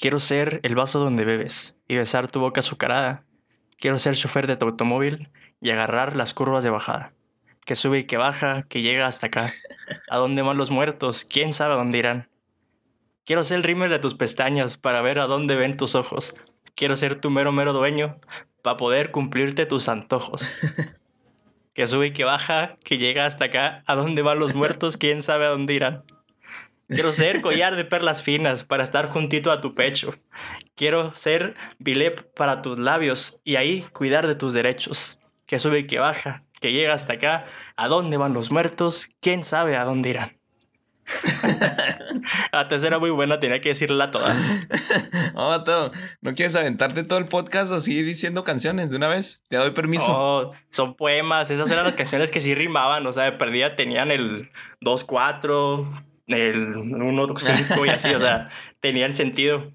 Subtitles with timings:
[0.00, 3.26] Quiero ser el vaso donde bebes y besar tu boca azucarada.
[3.78, 5.28] Quiero ser chofer de tu automóvil
[5.60, 7.12] y agarrar las curvas de bajada.
[7.66, 9.52] Que sube y que baja, que llega hasta acá.
[10.08, 11.26] ¿A dónde van los muertos?
[11.26, 12.30] ¿Quién sabe a dónde irán?
[13.26, 16.34] Quiero ser el rímel de tus pestañas para ver a dónde ven tus ojos.
[16.74, 18.18] Quiero ser tu mero mero dueño
[18.62, 20.42] para poder cumplirte tus antojos.
[21.72, 23.84] Que sube y que baja, que llega hasta acá.
[23.86, 24.96] ¿A dónde van los muertos?
[24.96, 26.02] ¿Quién sabe a dónde irán?
[26.90, 30.12] Quiero ser collar de perlas finas para estar juntito a tu pecho.
[30.74, 35.20] Quiero ser bilep para tus labios y ahí cuidar de tus derechos.
[35.46, 37.46] Que sube y que baja, que llega hasta acá.
[37.76, 39.08] ¿A dónde van los muertos?
[39.20, 40.40] ¿Quién sabe a dónde irán?
[42.52, 44.34] la tercera muy buena, tenía que decirla toda.
[45.34, 45.92] No, todo.
[46.20, 49.42] ¿No quieres aventarte todo el podcast así diciendo canciones de una vez?
[49.48, 50.06] Te doy permiso.
[50.10, 54.10] Oh, son poemas, esas eran las canciones que sí rimaban, o sea, de perdida tenían
[54.10, 54.50] el
[54.82, 58.48] 2-4, el 1-5 y así, o sea,
[58.80, 59.70] tenían sentido.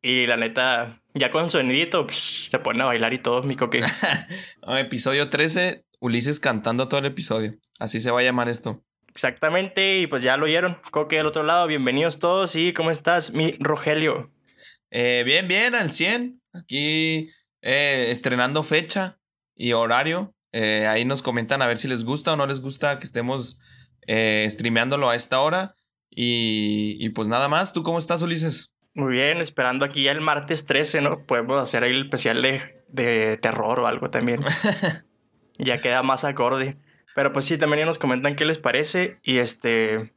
[0.00, 2.18] Y la neta, ya con sonidito, pues,
[2.50, 3.82] se pone a bailar y todo, mi coque.
[4.78, 7.54] episodio 13, Ulises cantando todo el episodio.
[7.78, 8.84] Así se va a llamar esto.
[9.08, 10.78] Exactamente, y pues ya lo oyeron.
[10.92, 12.54] Coque del otro lado, bienvenidos todos.
[12.54, 14.30] ¿Y cómo estás, mi Rogelio?
[14.90, 16.40] Eh, bien, bien, al 100.
[16.52, 17.30] Aquí
[17.62, 19.18] eh, estrenando fecha
[19.56, 20.34] y horario.
[20.52, 23.58] Eh, ahí nos comentan a ver si les gusta o no les gusta que estemos
[24.06, 25.74] streameándolo a esta hora.
[26.10, 28.72] Y, pues nada más, ¿tú cómo estás, Ulises?
[28.94, 31.24] Muy bien, esperando aquí ya el martes 13, ¿no?
[31.26, 34.40] Podemos hacer ahí el especial de, de terror o algo también.
[35.58, 36.70] ya queda más acorde.
[37.14, 40.12] Pero pues sí, también ya nos comentan qué les parece y este,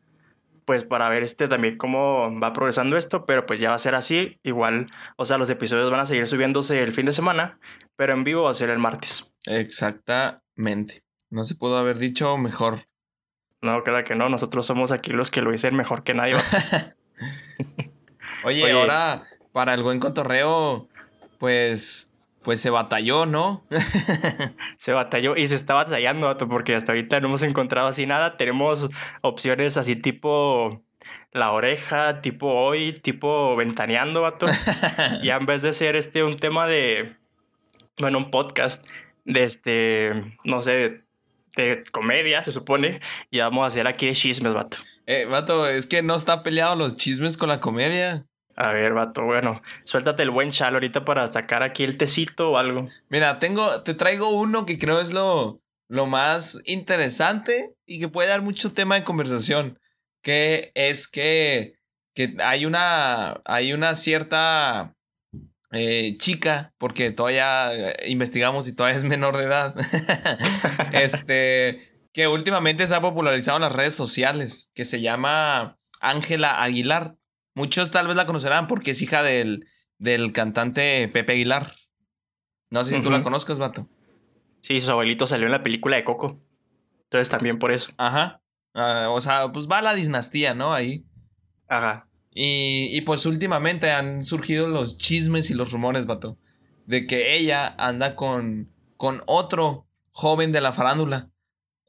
[0.66, 3.96] pues para ver este también cómo va progresando esto, pero pues ya va a ser
[3.96, 4.86] así, igual,
[5.18, 7.60] o sea, los episodios van a seguir subiéndose el fin de semana,
[7.96, 9.32] pero en vivo va a ser el martes.
[9.48, 11.04] Exactamente.
[11.30, 12.82] No se pudo haber dicho mejor.
[13.62, 16.36] No, claro que no, nosotros somos aquí los que lo dicen mejor que nadie.
[18.44, 20.88] Oye, Oye, ahora para el buen cotorreo,
[21.38, 22.12] pues
[22.44, 23.64] pues se batalló, ¿no?
[24.78, 28.38] se batalló y se está batallando, porque hasta ahorita no hemos encontrado así nada.
[28.38, 28.90] Tenemos
[29.22, 30.84] opciones así tipo
[31.32, 34.48] la oreja, tipo hoy, tipo ventaneando, vato.
[35.22, 37.16] y en vez de ser este un tema de,
[38.00, 38.88] bueno, un podcast
[39.26, 41.04] de este, no sé,
[41.56, 44.78] de comedia, se supone, y vamos a hacer aquí de chismes, vato.
[45.06, 48.26] Eh, vato, es que no está peleado los chismes con la comedia.
[48.56, 52.58] A ver, vato, bueno, suéltate el buen chal ahorita para sacar aquí el tecito o
[52.58, 52.88] algo.
[53.10, 58.30] Mira, tengo, te traigo uno que creo es lo, lo más interesante y que puede
[58.30, 59.80] dar mucho tema de conversación,
[60.22, 61.76] que es que,
[62.14, 64.96] que hay, una, hay una cierta
[65.72, 69.76] eh, chica, porque todavía eh, investigamos y todavía es menor de edad,
[70.94, 71.80] este,
[72.14, 77.16] que últimamente se ha popularizado en las redes sociales, que se llama Ángela Aguilar.
[77.56, 79.66] Muchos tal vez la conocerán porque es hija del,
[79.98, 81.74] del cantante Pepe Aguilar.
[82.70, 83.90] No sé si tú la conozcas, vato.
[84.62, 86.42] Sí, su abuelito salió en la película de Coco.
[87.04, 87.92] Entonces también por eso.
[87.98, 88.42] Ajá.
[88.74, 90.74] Ah, o sea, pues va la dinastía, ¿no?
[90.74, 91.06] Ahí.
[91.68, 92.08] Ajá.
[92.34, 96.38] Y, y, pues últimamente han surgido los chismes y los rumores, vato.
[96.86, 101.30] De que ella anda con, con otro joven de la farándula.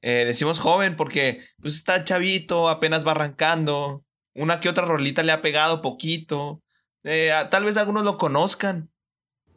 [0.01, 4.05] Eh, decimos joven porque pues está chavito, apenas va arrancando.
[4.35, 6.63] Una que otra rolita le ha pegado poquito.
[7.05, 8.92] Eh, tal vez algunos lo conozcan.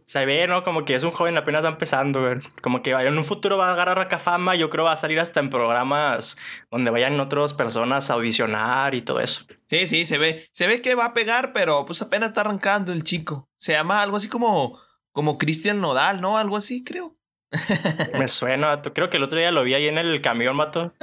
[0.05, 0.63] Se ve, ¿no?
[0.63, 2.37] Como que es un joven apenas va empezando, güey.
[2.61, 4.55] Como que en un futuro va a agarrar acá fama.
[4.55, 6.37] Yo creo va a salir hasta en programas
[6.69, 9.47] donde vayan otras personas a audicionar y todo eso.
[9.65, 10.47] Sí, sí, se ve.
[10.51, 13.49] Se ve que va a pegar, pero pues apenas está arrancando el chico.
[13.57, 14.79] Se llama algo así como,
[15.11, 16.37] como Cristian Nodal, ¿no?
[16.37, 17.17] Algo así, creo.
[18.19, 20.93] Me suena, creo que el otro día lo vi ahí en el camión, mato.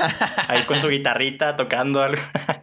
[0.46, 2.22] Ahí con su guitarrita tocando algo.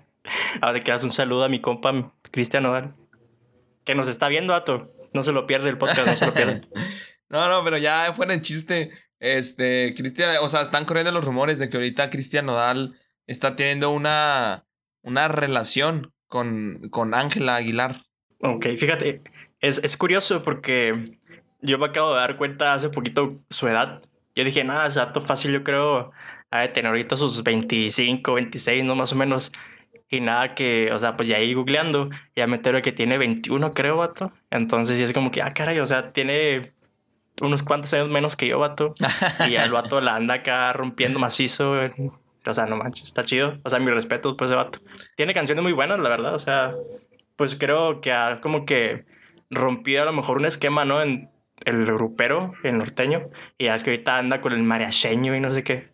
[0.61, 2.95] Ahora que das un saludo a mi compa Cristian Nodal.
[3.83, 4.93] Que nos está viendo, Ato.
[5.13, 6.61] No se lo pierde el podcast, no se lo pierde.
[7.29, 8.89] no, no, pero ya fuera el chiste.
[9.19, 12.95] Este, Cristian, o sea, están corriendo los rumores de que ahorita Cristian Nodal
[13.27, 14.65] está teniendo una,
[15.01, 17.97] una relación con, con Ángela Aguilar.
[18.41, 19.21] Ok, fíjate,
[19.59, 21.03] es, es curioso porque
[21.61, 24.01] yo me acabo de dar cuenta hace poquito su edad.
[24.35, 26.11] Yo dije, nada, es harto fácil, yo creo,
[26.51, 29.51] a de tener ahorita sus 25, 26, no más o menos.
[30.09, 33.73] Y nada que, o sea, pues ya ahí googleando, ya me entero que tiene 21,
[33.73, 34.31] creo, vato.
[34.49, 36.73] Entonces, sí es como que, ah, caray, o sea, tiene
[37.41, 38.93] unos cuantos años menos que yo, vato.
[39.47, 41.73] y ya el vato la anda acá rompiendo macizo.
[42.45, 43.59] O sea, no manches, está chido.
[43.63, 44.79] O sea, mi respeto, pues, ese vato.
[45.15, 46.33] Tiene canciones muy buenas, la verdad.
[46.33, 46.73] O sea,
[47.35, 49.05] pues creo que ha como que
[49.49, 51.01] rompido a lo mejor un esquema, ¿no?
[51.01, 51.29] En
[51.65, 53.29] el grupero, el norteño.
[53.57, 55.89] Y ya es que ahorita anda con el mariacheño y no sé qué.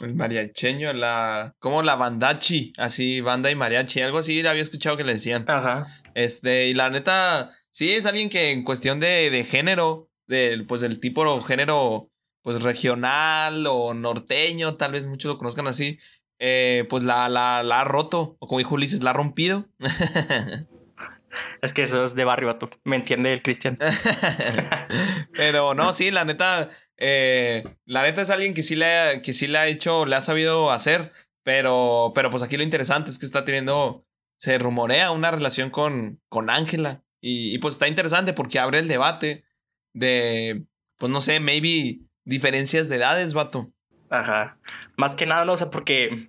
[0.00, 1.54] El mariacheño, la.
[1.58, 5.44] Como la bandachi, así, banda y mariachi, algo así había escuchado que le decían.
[5.48, 5.86] Ajá.
[6.14, 10.80] Este, y la neta, Sí, es alguien que en cuestión de, de género, del, pues
[10.80, 12.10] del tipo género
[12.40, 15.98] pues regional o norteño, tal vez muchos lo conozcan así,
[16.38, 19.66] eh, pues la, la, la, ha roto, o como dijo Ulises, la ha rompido.
[21.62, 22.70] es que eso es de barrio, vato.
[22.84, 23.78] Me entiende el Cristian.
[25.32, 29.32] Pero no, sí, la neta, eh, la neta es alguien que sí, le ha, que
[29.32, 31.12] sí le ha hecho, le ha sabido hacer,
[31.42, 34.04] pero, pero pues aquí lo interesante es que está teniendo,
[34.36, 37.04] se rumorea una relación con Ángela.
[37.20, 39.44] y, y pues está interesante porque abre el debate
[39.92, 40.64] de,
[40.98, 43.72] pues no sé, maybe diferencias de edades, vato.
[44.10, 44.58] Ajá.
[44.96, 46.28] Más que nada, no sé, porque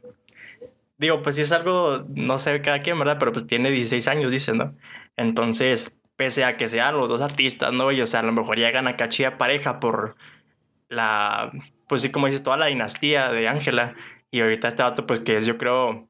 [0.98, 3.18] digo, pues si es algo, no sé cada quien, ¿verdad?
[3.20, 4.76] Pero pues tiene 16 años, dice, ¿no?
[5.18, 7.92] Entonces, pese a que sean los dos artistas, ¿no?
[7.92, 10.16] Y o sea, a lo mejor llegan a cachilla pareja por
[10.90, 11.52] la,
[11.88, 13.96] pues sí, como dices, toda la dinastía de Ángela.
[14.32, 16.10] Y ahorita este vato, pues que es, yo creo,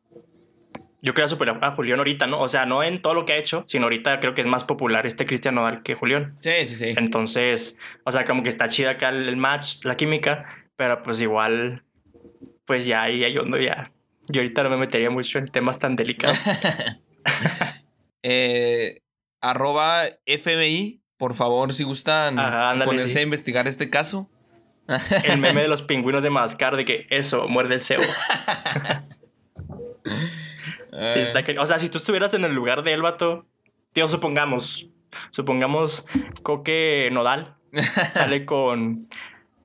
[1.01, 2.41] yo creo super a Julián ahorita, ¿no?
[2.41, 4.63] O sea, no en todo lo que ha hecho, sino ahorita creo que es más
[4.63, 6.37] popular este Cristian Nodal que Julián.
[6.41, 6.93] Sí, sí, sí.
[6.97, 10.45] Entonces, o sea, como que está chida acá el match, la química,
[10.75, 11.83] pero pues igual,
[12.65, 13.91] pues ya ahí hay hondo ya.
[14.29, 16.39] Yo ahorita no me metería mucho en temas tan delicados.
[18.29, 19.03] eh,
[19.39, 22.35] arroba FMI, por favor, si gustan
[22.83, 24.29] ponerse a investigar este caso.
[25.23, 28.03] el meme de los pingüinos de Mascar de que eso, muerde el cebo.
[30.91, 33.45] o sea, si tú estuvieras en el lugar de vato,
[33.93, 34.89] tío, supongamos,
[35.31, 36.05] supongamos
[36.43, 37.55] Coque Nodal
[38.13, 39.07] sale con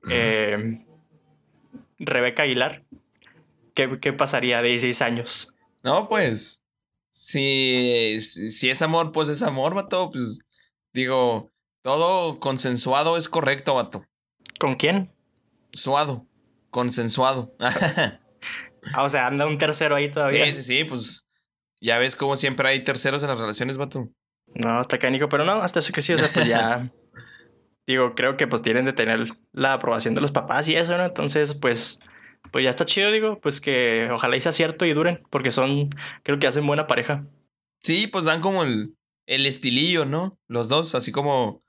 [0.09, 0.77] eh,
[1.99, 2.83] Rebeca Aguilar.
[3.73, 5.53] ¿Qué, ¿Qué, pasaría de 16 años?
[5.83, 6.62] No, pues,
[7.13, 10.09] si, si es amor, pues es amor, vato.
[10.09, 10.39] Pues
[10.93, 11.51] digo,
[11.83, 14.03] todo consensuado es correcto, vato.
[14.59, 15.13] ¿Con quién?
[15.71, 16.27] Suado,
[16.71, 17.55] consensuado.
[18.93, 20.43] Ah, o sea, anda un tercero ahí todavía.
[20.47, 21.25] Sí, sí, sí, pues
[21.79, 24.09] ya ves como siempre hay terceros en las relaciones, vato.
[24.55, 26.91] No, está cánico, pero no, hasta eso que sí, o sea, pues ya.
[27.87, 31.05] digo, creo que pues tienen de tener la aprobación de los papás y eso, ¿no?
[31.05, 32.01] Entonces, pues,
[32.51, 35.89] pues ya está chido, digo, pues que ojalá y sea cierto y duren, porque son,
[36.23, 37.25] creo que hacen buena pareja.
[37.81, 38.95] Sí, pues dan como el,
[39.25, 40.39] el estilillo, ¿no?
[40.47, 41.63] Los dos, así como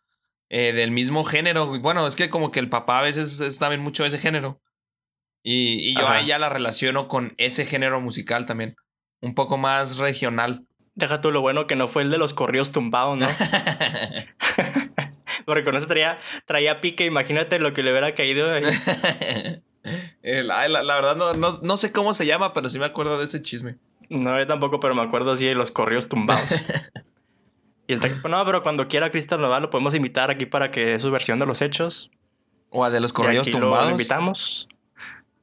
[0.49, 1.67] eh, del mismo género.
[1.81, 4.61] Bueno, es que como que el papá a veces es también mucho de ese género.
[5.43, 8.77] Y, y yo ahí ya la relaciono con ese género musical también.
[9.21, 10.67] Un poco más regional.
[10.95, 13.27] Deja tú lo bueno que no fue el de los corridos tumbados, ¿no?
[15.45, 16.17] Porque con eso traía,
[16.47, 18.65] traía pique, imagínate lo que le hubiera caído ahí.
[20.25, 23.25] la, la, verdad no, no, no, sé cómo se llama, pero sí me acuerdo de
[23.25, 23.77] ese chisme.
[24.09, 26.51] No, yo tampoco, pero me acuerdo así de los corridos tumbados.
[27.87, 30.99] y el no, pero cuando quiera Cristian Nodal lo podemos invitar aquí para que dé
[30.99, 32.11] su versión de los hechos.
[32.71, 33.87] O a de los corridos tumbados.
[33.87, 34.69] Lo invitamos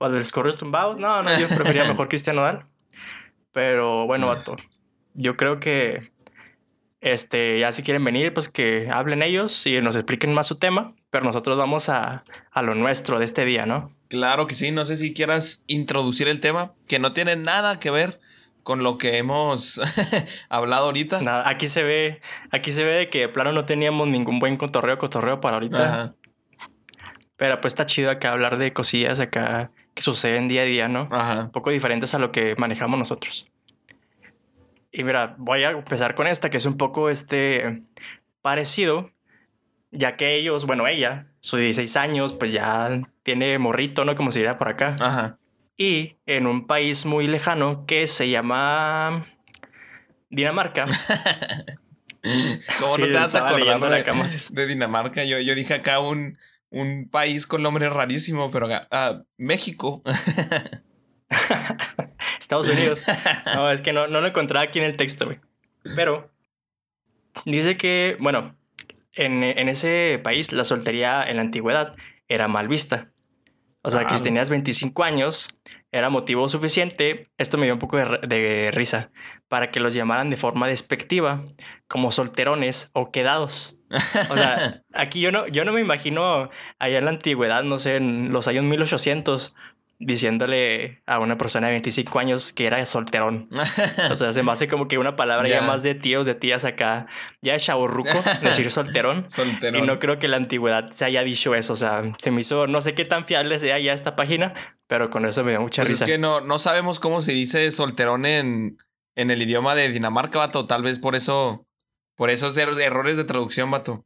[0.02, 0.98] o de los correos tumbados.
[0.98, 2.66] No, no, yo prefería mejor Cristian Nodal.
[3.52, 4.56] Pero bueno, vato.
[5.14, 6.12] Yo creo que
[7.02, 10.94] este, ya si quieren venir, pues que hablen ellos y nos expliquen más su tema.
[11.10, 13.92] Pero nosotros vamos a, a lo nuestro de este día, ¿no?
[14.08, 14.72] Claro que sí.
[14.72, 18.20] No sé si quieras introducir el tema, que no tiene nada que ver
[18.64, 19.82] con lo que hemos
[20.50, 21.22] hablado ahorita.
[21.22, 22.22] Nada, aquí se ve,
[22.52, 26.16] aquí se ve de que de plano no teníamos ningún buen cotorreo, cotorreo para ahorita.
[27.36, 31.10] Pero pues está chido acá hablar de cosillas acá que suceden día a día, ¿no?
[31.12, 31.46] Ajá.
[31.46, 33.48] Un poco diferentes a lo que manejamos nosotros.
[34.92, 37.84] Y mira, voy a empezar con esta, que es un poco este
[38.42, 39.12] parecido,
[39.92, 44.16] ya que ellos, bueno, ella, sus 16 años, pues ya tiene morrito, ¿no?
[44.16, 44.96] Como se diría por acá.
[45.00, 45.38] Ajá.
[45.78, 49.26] Y en un país muy lejano que se llama
[50.30, 50.86] Dinamarca.
[52.80, 55.24] ¿Cómo no te vas a acordar de, de, Dinamarca?
[55.24, 56.38] Yo, yo dije acá un,
[56.70, 60.04] un país con nombre rarísimo, pero uh, México.
[62.40, 63.06] Estados Unidos.
[63.56, 65.40] No, es que no, no lo encontraba aquí en el texto, güey.
[65.96, 66.32] Pero
[67.46, 68.56] dice que, bueno,
[69.14, 71.96] en, en, ese país la soltería en la antigüedad
[72.28, 73.12] era mal vista.
[73.84, 75.60] O sea, que si tenías 25 años,
[75.92, 79.12] era motivo suficiente, esto me dio un poco de, de, risa,
[79.48, 81.44] para que los llamaran de forma despectiva,
[81.88, 83.80] como solterones o quedados.
[84.30, 87.96] O sea, aquí yo no, yo no me imagino allá en la antigüedad, no sé,
[87.96, 89.56] en los años 1800,
[90.02, 93.48] diciéndole a una persona de 25 años que era solterón.
[94.12, 96.66] O sea, se me hace como que una palabra ya más de tíos, de tías
[96.66, 97.06] acá,
[97.42, 98.10] ya es chaburruco,
[98.42, 99.30] decir solterón.
[99.30, 99.82] solterón.
[99.82, 101.74] Y no creo que la antigüedad se haya dicho eso.
[101.74, 104.54] O sea, se me hizo, no sé qué tan fiable sea ya esta página,
[104.88, 106.06] pero con eso me da mucha pues risa.
[106.06, 108.78] Es que no, no sabemos cómo se dice solterón en,
[109.16, 110.66] en el idioma de Dinamarca, vato.
[110.68, 111.68] Tal vez por eso,
[112.16, 114.06] por esos er-, errores de traducción, vato.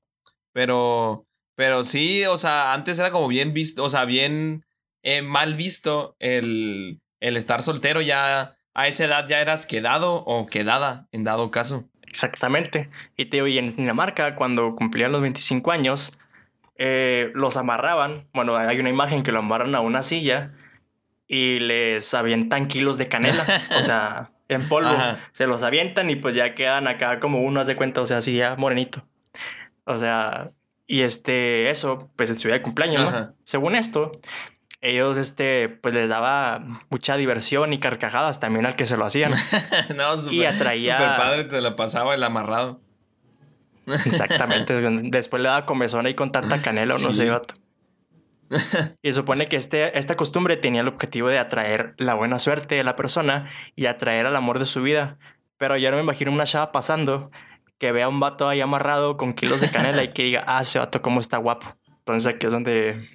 [0.54, 1.26] Pero,
[1.56, 4.65] pero sí, o sea, antes era como bien visto, o sea, bien
[5.06, 8.02] eh, mal visto el, el estar soltero.
[8.02, 11.86] Ya a esa edad ya eras quedado o quedada, en dado caso.
[12.02, 12.90] Exactamente.
[13.16, 16.20] Y te digo, y en Dinamarca, cuando cumplían los 25 años,
[16.78, 18.28] eh, los amarraban.
[18.34, 20.54] Bueno, hay una imagen que lo amarran a una silla
[21.28, 23.46] y les avientan kilos de canela.
[23.78, 24.96] o sea, en polvo.
[25.34, 28.36] Se los avientan y pues ya quedan acá como uno hace cuenta, o sea, así
[28.36, 29.08] ya morenito.
[29.86, 30.52] O sea,
[30.88, 33.36] y este, eso, pues en su día de cumpleaños, ¿no?
[33.44, 34.20] Según esto,
[34.90, 39.34] ellos, este, pues les daba mucha diversión y carcajadas también al que se lo hacían.
[39.96, 40.98] no, super, y atraía.
[40.98, 42.80] Super padre, te lo pasaba el amarrado.
[43.88, 44.74] Exactamente.
[45.04, 47.56] Después le daba comezón ahí con tanta canela o no sé, vato.
[49.02, 52.84] y supone que este, esta costumbre tenía el objetivo de atraer la buena suerte de
[52.84, 55.18] la persona y atraer al amor de su vida.
[55.58, 57.32] Pero yo no me imagino una chava pasando
[57.78, 60.62] que vea a un vato ahí amarrado con kilos de canela y que diga, ah,
[60.62, 61.76] ese vato cómo está guapo.
[62.00, 63.10] Entonces aquí es donde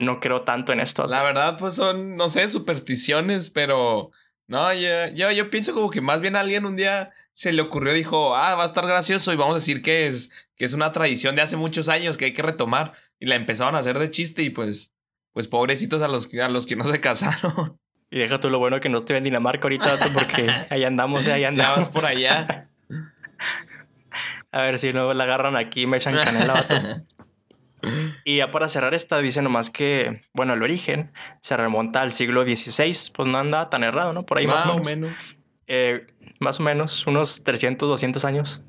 [0.00, 1.06] no creo tanto en esto.
[1.06, 4.10] La verdad, pues son, no sé, supersticiones, pero
[4.48, 7.62] no, yo, yo, yo pienso como que más bien a alguien un día se le
[7.62, 10.72] ocurrió, dijo, ah, va a estar gracioso y vamos a decir que es, que es
[10.72, 12.94] una tradición de hace muchos años que hay que retomar.
[13.18, 14.92] Y la empezaron a hacer de chiste y pues,
[15.32, 17.78] pues pobrecitos a los, a los que no se casaron.
[18.10, 21.44] Y deja tú lo bueno que no estoy en Dinamarca ahorita, porque ahí andamos, ahí
[21.44, 21.88] andamos.
[21.90, 22.68] por allá.
[24.52, 26.74] a ver si no la agarran aquí me echan canela, vato.
[28.24, 32.42] Y ya para cerrar esta, dice nomás que, bueno, el origen se remonta al siglo
[32.44, 34.24] XVI, pues no anda tan errado, ¿no?
[34.24, 35.14] Por ahí más, o menos.
[35.66, 36.06] Eh,
[36.38, 38.64] más o menos, unos 300, 200 años.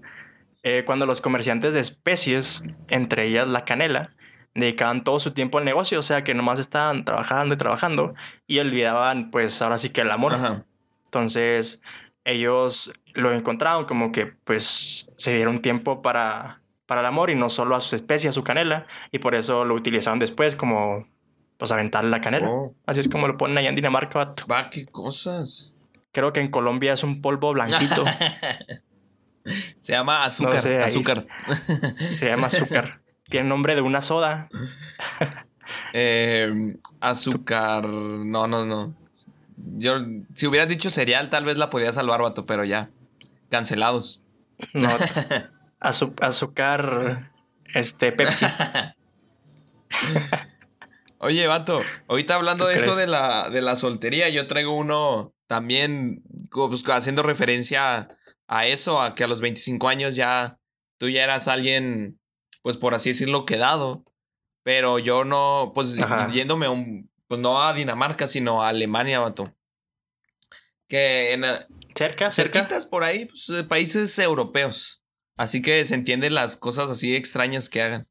[0.63, 4.15] Eh, cuando los comerciantes de especies, entre ellas la canela,
[4.53, 8.13] dedicaban todo su tiempo al negocio, o sea que nomás estaban trabajando y trabajando
[8.47, 10.65] y olvidaban pues ahora sí que el amor.
[11.05, 11.81] Entonces
[12.25, 16.60] ellos lo encontraron como que pues se dieron tiempo para,
[16.91, 19.63] para el amor y no solo a sus especies, a su canela, y por eso
[19.63, 21.07] lo utilizaron después como
[21.55, 22.49] pues aventar la canela.
[22.49, 22.75] Oh.
[22.85, 24.45] Así es como lo ponen allá en Dinamarca, vato.
[24.45, 25.73] Va, qué cosas.
[26.11, 28.03] Creo que en Colombia es un polvo blanquito.
[29.79, 30.81] se llama azúcar.
[30.81, 31.27] azúcar.
[32.11, 32.99] se llama azúcar.
[33.29, 34.49] Tiene nombre de una soda.
[35.93, 37.87] Em, azúcar.
[37.87, 38.93] No, no, no.
[39.77, 39.95] Yo,
[40.33, 42.89] si hubieras dicho cereal, tal vez la podía salvar, vato, pero ya.
[43.47, 44.21] Cancelados.
[44.73, 44.89] No.
[45.81, 47.31] Azúcar.
[47.73, 48.45] Este, Pepsi.
[51.19, 56.23] Oye, vato, ahorita hablando de eso de la, de la soltería, yo traigo uno también
[56.49, 58.07] pues, haciendo referencia
[58.47, 60.57] a eso, a que a los 25 años ya
[60.97, 62.21] tú ya eras alguien
[62.61, 64.05] pues por así decirlo, quedado.
[64.63, 65.97] Pero yo no, pues
[66.31, 69.55] yéndome un, pues no a Dinamarca, sino a Alemania, vato.
[70.87, 71.43] Que en...
[71.95, 75.00] Cerca, cerquitas por ahí, pues, países europeos.
[75.41, 78.07] Así que se entienden las cosas así extrañas que hagan.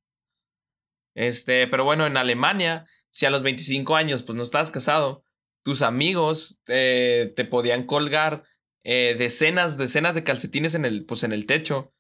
[1.15, 5.23] Este, pero bueno, en Alemania, si a los 25 años pues no estabas casado,
[5.65, 8.43] tus amigos te podían colgar
[8.83, 11.93] eh, decenas, decenas de calcetines en el, pues en el techo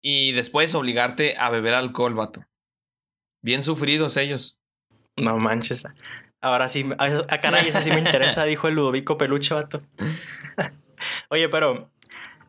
[0.00, 2.44] y después obligarte a beber alcohol, vato.
[3.42, 4.60] Bien sufridos ellos.
[5.16, 5.84] No manches.
[6.40, 9.82] Ahora sí, a, caray, eso sí me interesa, dijo el Ludovico Peluche, vato.
[11.28, 11.90] Oye, pero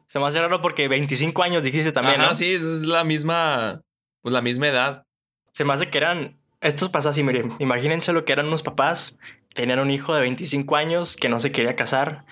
[0.07, 2.33] se me hace raro porque 25 años dijiste también, ¿no?
[2.33, 3.81] sí, es la misma,
[4.21, 5.05] pues la misma edad.
[5.51, 9.19] Se me hace que eran, estos pasas así, miren, imagínense lo que eran unos papás,
[9.53, 12.25] tenían un hijo de 25 años que no se quería casar,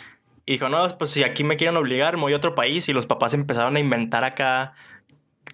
[0.45, 2.93] y dijo, no, pues si aquí me quieren obligar, me voy a otro país, y
[2.93, 4.73] los papás empezaron a inventar acá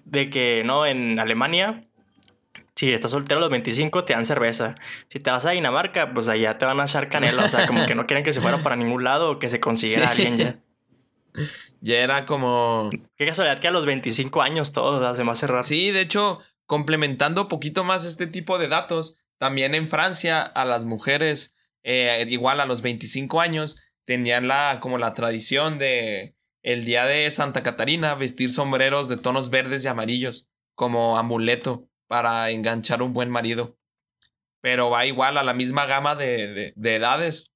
[0.06, 1.86] de que, no, en Alemania,
[2.76, 4.76] si estás soltero a los 25, te dan cerveza.
[5.10, 7.46] Si te vas a Dinamarca, pues allá te van a echar canela.
[7.46, 9.60] O sea, como que no quieren que se fuera para ningún lado o que se
[9.60, 10.56] consiguiera alguien ya.
[11.82, 12.92] Ya era como.
[13.18, 15.64] Qué casualidad que a los 25 años todo, o sea, se me hace raro.
[15.64, 20.64] Sí, de hecho, complementando un poquito más este tipo de datos, también en Francia a
[20.64, 26.86] las mujeres, eh, igual a los 25 años, tenían la, como la tradición de el
[26.86, 33.02] día de Santa Catarina vestir sombreros de tonos verdes y amarillos como amuleto para enganchar
[33.02, 33.78] un buen marido.
[34.62, 37.52] Pero va igual a la misma gama de, de, edades,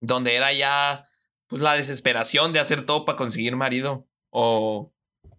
[0.00, 1.07] donde era ya
[1.48, 4.92] pues la desesperación de hacer todo para conseguir marido o,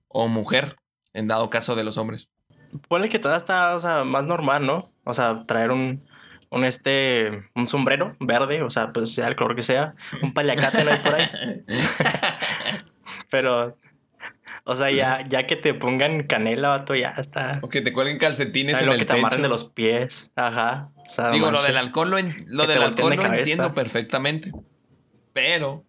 [0.07, 0.75] o mujer,
[1.13, 2.29] en dado caso de los hombres.
[2.87, 4.91] Ponle que todo está o sea, más normal, ¿no?
[5.03, 6.05] O sea, traer un,
[6.49, 10.83] un este un sombrero verde, o sea, pues sea el color que sea, un paliacate
[10.83, 11.61] no hay por ahí.
[13.31, 13.77] Pero
[14.69, 17.57] o sea, ya, ya que te pongan canela, vato, ya está.
[17.63, 20.31] O que te cuelguen calcetines en lo que te amarren de los pies.
[20.35, 20.91] Ajá.
[21.31, 24.51] Digo, lo del alcohol lo, lo, del alcohol lo entiendo perfectamente.
[25.33, 25.85] Pero.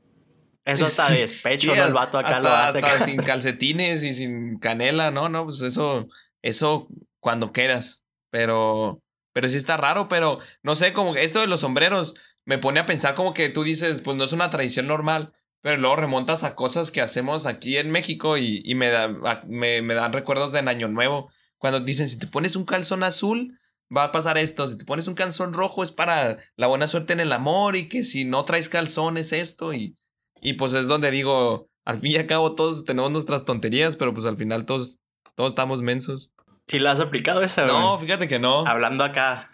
[0.64, 1.84] Eso está de despecho, ¿no?
[1.84, 2.82] El vato acá lo hace.
[3.04, 5.28] sin calcetines y sin canela, ¿no?
[5.28, 6.06] No, pues eso,
[6.42, 6.88] eso
[7.18, 8.04] cuando quieras.
[8.30, 9.02] Pero
[9.32, 12.14] pero sí está raro, pero no sé, como que esto de los sombreros
[12.44, 15.76] me pone a pensar como que tú dices, pues no es una tradición normal, pero
[15.76, 19.08] luego remontas a cosas que hacemos aquí en México y, y me, da,
[19.46, 21.30] me, me, dan recuerdos de Año Nuevo.
[21.58, 23.58] Cuando dicen, si te pones un calzón azul,
[23.94, 24.66] va a pasar esto.
[24.66, 27.88] Si te pones un calzón rojo es para la buena suerte en el amor y
[27.88, 29.74] que si no traes calzón es esto.
[29.74, 29.96] Y,
[30.40, 34.12] y pues es donde digo, al fin y al cabo todos tenemos nuestras tonterías, pero
[34.14, 34.98] pues al final todos,
[35.34, 36.32] todos estamos mensos.
[36.66, 37.66] ¿Sí la has aplicado esa?
[37.66, 38.66] No, fíjate que no.
[38.66, 39.50] Hablando acá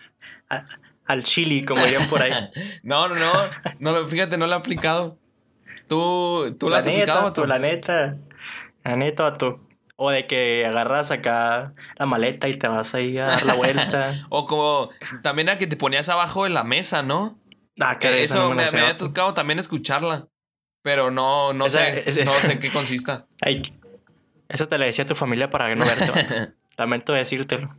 [1.07, 2.33] al chili, como dirían por ahí.
[2.83, 4.07] no, no, no, no.
[4.09, 5.19] Fíjate, no la he aplicado.
[5.89, 7.33] ¿Tú, tú la, has aplicado?
[7.33, 8.19] Tú, la neta.
[8.85, 9.61] La neta, tú.
[9.97, 14.13] O de que agarras acá la maleta y te vas ahí a dar la vuelta.
[14.29, 14.91] o como
[15.23, 17.39] también a que te ponías abajo de la mesa, ¿no?
[17.81, 20.29] Ah, que eso me, me, había tocado también escucharla.
[20.87, 23.27] Pero no, no sé, no sé qué consista.
[23.41, 23.61] Ay,
[24.49, 26.53] eso te la decía tu familia para no verte.
[26.79, 27.77] Lamento decírtelo.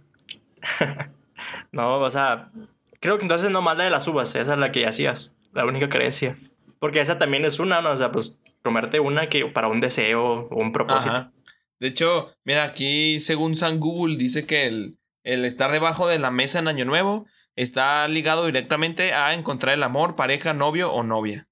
[1.72, 2.52] no, o sea,
[3.00, 5.64] creo que entonces no más la de las uvas, esa es la que hacías, la
[5.64, 6.36] única creencia.
[6.80, 7.92] Porque esa también es una, ¿no?
[7.92, 11.32] O sea, pues promerte una que para un deseo o un propósito.
[11.80, 16.30] De hecho, mira, aquí según San Google dice que el, el estar debajo de la
[16.30, 21.48] mesa en Año Nuevo está ligado directamente a encontrar el amor, pareja, novio o novia.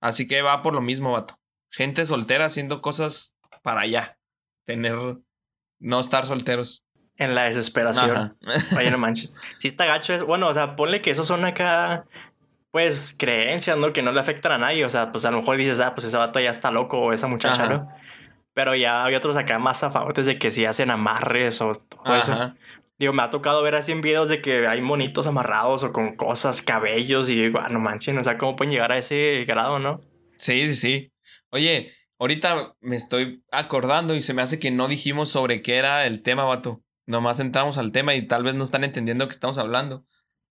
[0.00, 1.38] Así que va por lo mismo, vato.
[1.70, 4.18] Gente soltera haciendo cosas para allá.
[4.64, 5.18] Tener.
[5.78, 6.84] No estar solteros.
[7.16, 8.36] En la desesperación.
[8.78, 9.40] Oye, no manches.
[9.58, 10.14] Si está gacho.
[10.14, 12.06] Es, bueno, o sea, ponle que eso son acá
[12.70, 13.92] pues creencias, ¿no?
[13.92, 14.84] Que no le afectan a nadie.
[14.84, 17.12] O sea, pues a lo mejor dices, ah, pues ese vato ya está loco o
[17.12, 17.88] esa muchacha, ¿no?
[18.54, 22.54] Pero ya hay otros acá más zafados de que sí hacen amarres o todo eso.
[22.98, 26.16] Digo, me ha tocado ver así en videos de que hay monitos amarrados o con
[26.16, 29.78] cosas, cabellos, y digo, ah, no manchen, o sea, ¿cómo pueden llegar a ese grado,
[29.78, 30.00] no?
[30.36, 31.12] Sí, sí, sí.
[31.50, 36.06] Oye, ahorita me estoy acordando y se me hace que no dijimos sobre qué era
[36.06, 36.82] el tema, vato.
[37.06, 40.04] Nomás entramos al tema y tal vez no están entendiendo que estamos hablando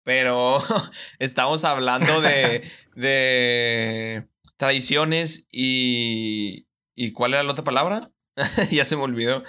[0.07, 0.59] pero
[1.19, 2.63] estamos hablando de,
[2.95, 6.65] de tradiciones y...
[6.99, 8.09] ¿Y cuál era la otra palabra?
[8.71, 9.43] ya se me olvidó.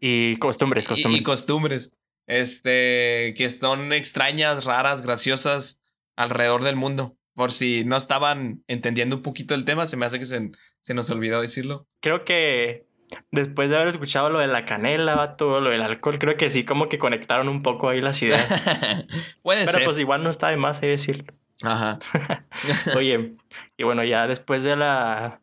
[0.00, 1.20] y costumbres, costumbres.
[1.20, 1.92] Y, costumbres.
[2.26, 5.80] Este, que son extrañas, raras, graciosas
[6.16, 7.16] alrededor del mundo.
[7.34, 10.94] Por si no estaban entendiendo un poquito el tema, se me hace que se, se
[10.94, 11.86] nos olvidó decirlo.
[12.00, 12.86] Creo que
[13.30, 16.64] Después de haber escuchado lo de la canela, todo lo del alcohol, creo que sí,
[16.64, 18.66] como que conectaron un poco ahí las ideas.
[19.42, 21.32] Puede Pero pues igual no está de más ahí decirlo.
[21.62, 21.98] Ajá.
[22.96, 23.36] Oye,
[23.76, 25.40] y bueno, ya después de la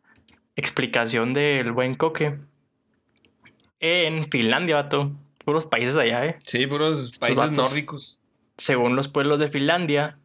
[0.56, 2.38] explicación del buen coque,
[3.80, 5.12] en Finlandia, vato,
[5.44, 6.38] puros países allá, ¿eh?
[6.44, 8.18] Sí, puros países nórdicos.
[8.56, 10.18] Según los pueblos de Finlandia,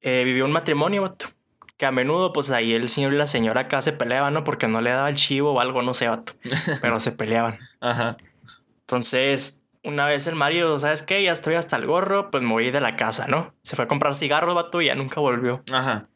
[0.00, 1.28] eh, vivió un matrimonio, vato
[1.76, 4.44] que a menudo pues ahí el señor y la señora acá se peleaban, ¿no?
[4.44, 6.32] Porque no le daba el chivo o algo, no sé, vato.
[6.80, 7.58] Pero se peleaban.
[7.80, 8.16] Ajá.
[8.80, 11.22] Entonces, una vez el marido, ¿sabes qué?
[11.22, 13.54] Ya estoy hasta el gorro, pues me voy de la casa, ¿no?
[13.62, 15.62] Se fue a comprar cigarros, vato, y ya nunca volvió.
[15.70, 16.08] Ajá.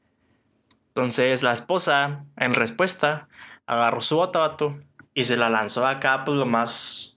[0.88, 3.28] Entonces la esposa, en respuesta,
[3.66, 4.80] agarró su bota, vato,
[5.14, 7.09] y se la lanzó acá, pues lo más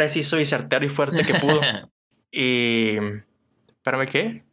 [0.00, 1.60] preciso y certero y fuerte que pudo.
[2.32, 2.96] y...
[3.68, 4.44] Espérame, ¿qué?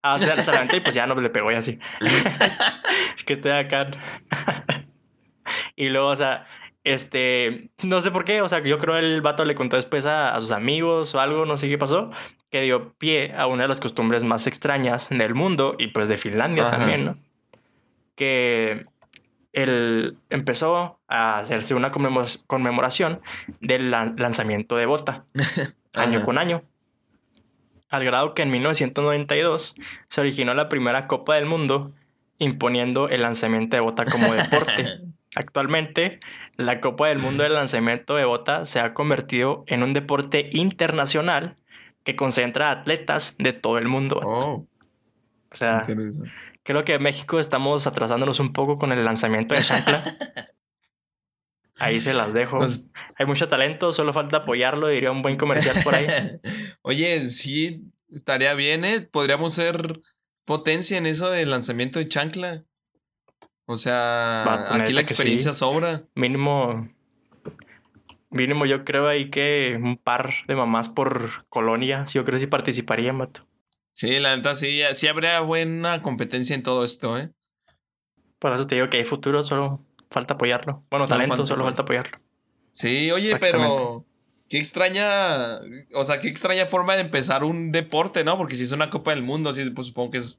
[0.00, 1.78] Ah, o sea, se y pues ya no le pegó y así.
[3.14, 3.90] es que estoy acá.
[5.76, 6.46] y luego, o sea,
[6.84, 10.34] este, no sé por qué, o sea, yo creo el vato le contó después a,
[10.40, 12.10] sus amigos o algo, no sé qué pasó,
[12.48, 16.16] que dio pie a una de las costumbres más extrañas del mundo y pues de
[16.16, 17.18] Finlandia también, ¿no?
[18.14, 18.86] Que
[19.62, 23.20] él empezó a hacerse una conmemoración
[23.60, 25.24] del lanzamiento de bota,
[25.94, 26.62] año con año
[27.90, 29.74] al grado que en 1992
[30.08, 31.92] se originó la primera Copa del Mundo
[32.38, 35.00] imponiendo el lanzamiento de bota como deporte.
[35.34, 36.18] Actualmente,
[36.56, 41.56] la Copa del Mundo del lanzamiento de bota se ha convertido en un deporte internacional
[42.04, 44.20] que concentra atletas de todo el mundo.
[44.24, 44.66] Oh.
[45.50, 45.84] o sea,
[46.68, 50.02] creo que en México estamos atrasándonos un poco con el lanzamiento de chancla.
[51.78, 52.58] Ahí se las dejo.
[52.58, 52.84] Pues
[53.16, 56.06] Hay mucho talento, solo falta apoyarlo, diría un buen comercial por ahí.
[56.82, 59.00] Oye, sí, estaría bien, ¿eh?
[59.00, 60.00] Podríamos ser
[60.44, 62.64] potencia en eso del lanzamiento de chancla.
[63.64, 64.42] O sea,
[64.74, 66.02] aquí la experiencia sobra.
[66.14, 66.86] Mínimo,
[68.28, 72.46] mínimo yo creo ahí que un par de mamás por colonia, yo creo que sí
[72.46, 73.47] participarían, mato.
[73.98, 77.32] Sí, la neta sí, sí habría buena competencia en todo esto, ¿eh?
[78.38, 80.84] Por eso te digo que hay futuro, solo falta apoyarlo.
[80.88, 82.20] Bueno, talento, solo falta apoyarlo.
[82.70, 84.06] Sí, oye, pero
[84.48, 85.58] qué extraña,
[85.94, 88.38] o sea, qué extraña forma de empezar un deporte, ¿no?
[88.38, 90.38] Porque si es una Copa del Mundo, sí, pues supongo que es,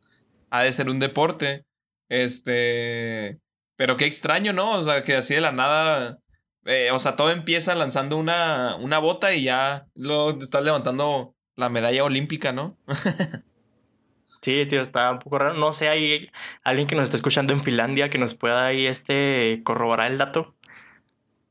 [0.52, 1.66] ha de ser un deporte.
[2.08, 3.42] Este,
[3.76, 4.72] pero qué extraño, ¿no?
[4.72, 6.20] O sea, que así de la nada,
[6.64, 11.68] eh, o sea, todo empieza lanzando una, una bota y ya lo estás levantando la
[11.68, 12.78] medalla olímpica, ¿no?
[14.42, 15.54] Sí, tío, está un poco raro.
[15.56, 16.32] No sé, hay
[16.64, 20.56] alguien que nos está escuchando en Finlandia que nos pueda ahí este corroborar el dato.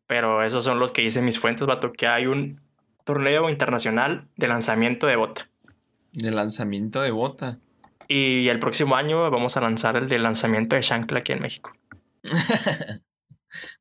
[0.06, 2.62] Pero esos son los que dicen mis fuentes, vato, que hay un
[3.04, 5.50] torneo internacional de lanzamiento de bota.
[6.12, 7.58] De lanzamiento de bota.
[8.08, 11.72] Y el próximo año vamos a lanzar el de lanzamiento de Shankla aquí en México.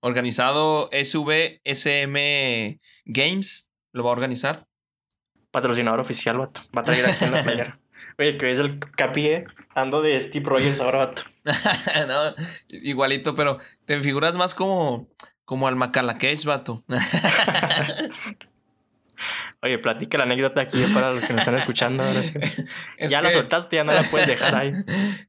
[0.01, 2.17] Organizado SVSM
[3.05, 3.69] Games.
[3.93, 4.67] ¿Lo va a organizar?
[5.51, 6.61] Patrocinador oficial, vato.
[6.75, 7.79] Va a traer aquí en la playera.
[8.19, 9.45] Oye, que es el capi, ¿eh?
[9.75, 11.21] Ando de Steve Rogers ahora, vato.
[12.07, 12.35] no,
[12.69, 15.07] igualito, pero te figuras más como,
[15.45, 16.83] como al Macalakesh, vato.
[19.61, 22.03] Oye, platica la anécdota aquí para los que nos están escuchando.
[22.03, 22.33] Ahora sí.
[23.07, 24.71] ya la soltaste, ya no la puedes dejar ahí.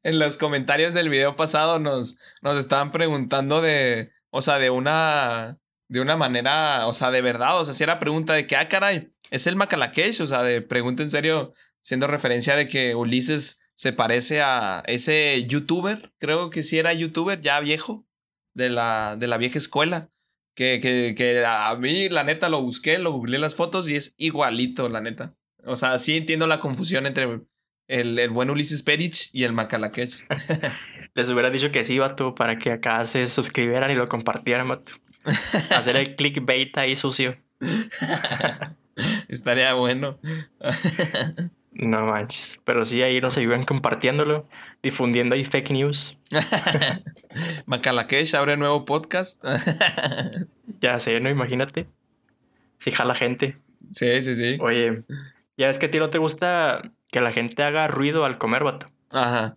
[0.03, 5.59] En los comentarios del video pasado nos, nos estaban preguntando de, o sea, de una,
[5.89, 8.69] de una manera, o sea, de verdad, o sea, si era pregunta de que, ah,
[8.69, 11.55] caray, es el Macalakesh, o sea, de pregunta en serio,
[11.89, 17.41] siendo referencia de que Ulises se parece a ese youtuber, creo que sí era youtuber,
[17.41, 18.07] ya viejo,
[18.53, 20.11] de la, de la vieja escuela.
[20.55, 24.15] Que, que, que a mí, la neta, lo busqué, lo googleé las fotos y es
[24.19, 25.35] igualito, la neta.
[25.65, 27.41] O sea, sí entiendo la confusión entre
[27.87, 30.27] el, el buen Ulises Perich y el Macalaquech.
[31.15, 34.93] Les hubiera dicho que sí, vato, para que acá se suscribieran y lo compartieran, vato.
[35.25, 37.39] Hacer el clickbait ahí sucio.
[39.29, 40.19] Estaría bueno.
[41.79, 42.61] No manches.
[42.65, 44.49] Pero sí, ahí nos ayudan compartiéndolo,
[44.83, 46.19] difundiendo ahí fake news.
[47.67, 49.43] Macalakesh abre nuevo podcast.
[50.81, 51.31] ya sé, ¿no?
[51.31, 51.87] Imagínate.
[52.79, 53.59] Si jala gente.
[53.89, 54.59] Sí, sí, sí.
[54.61, 55.05] Oye,
[55.57, 58.65] ya es que a ti no te gusta que la gente haga ruido al comer,
[58.65, 58.89] vato.
[59.13, 59.57] Ajá.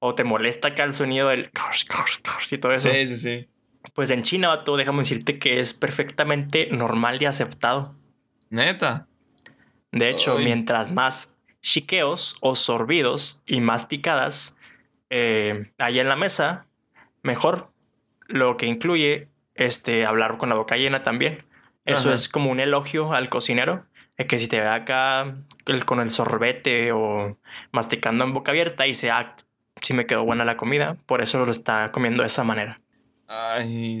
[0.00, 1.50] O te molesta acá el sonido del
[2.50, 2.90] y todo eso.
[2.90, 3.48] Sí, sí, sí.
[3.94, 7.94] Pues en China, vato, déjame decirte que es perfectamente normal y aceptado.
[8.50, 9.06] Neta.
[9.92, 14.58] De hecho, mientras más chiqueos o sorbidos y masticadas
[15.10, 16.66] eh, hay en la mesa,
[17.22, 17.70] mejor.
[18.26, 21.44] Lo que incluye este, hablar con la boca llena también.
[21.84, 23.84] Eso es como un elogio al cocinero.
[24.16, 25.38] Es que si te ve acá
[25.86, 27.38] con el sorbete o
[27.72, 29.34] masticando en boca abierta, y dice, ah,
[29.80, 32.80] sí me quedó buena la comida, por eso lo está comiendo de esa manera.
[33.26, 34.00] Ay,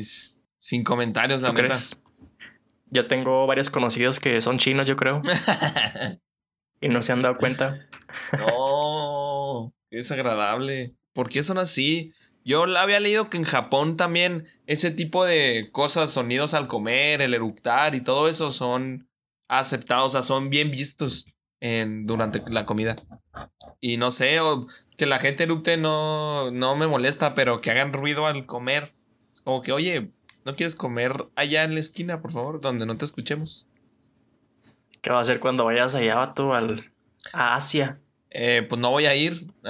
[0.58, 2.02] sin comentarios, la ¿Tú crees?
[2.90, 5.22] Yo tengo varios conocidos que son chinos, yo creo.
[6.80, 7.88] y no se han dado cuenta.
[8.38, 10.94] no, es agradable.
[11.12, 12.12] ¿Por qué son así?
[12.44, 17.34] Yo había leído que en Japón también ese tipo de cosas, sonidos al comer, el
[17.34, 19.08] eructar y todo eso son
[19.48, 21.26] aceptados, o sea, son bien vistos
[21.60, 22.96] en, durante la comida.
[23.80, 27.92] Y no sé, o que la gente eructe no, no me molesta, pero que hagan
[27.92, 28.94] ruido al comer.
[29.44, 30.12] Como que, oye,
[30.44, 33.66] ¿No quieres comer allá en la esquina, por favor, donde no te escuchemos?
[35.02, 36.92] ¿Qué va a hacer cuando vayas allá tú al,
[37.32, 38.00] a Asia?
[38.32, 39.52] Eh, pues no voy a ir.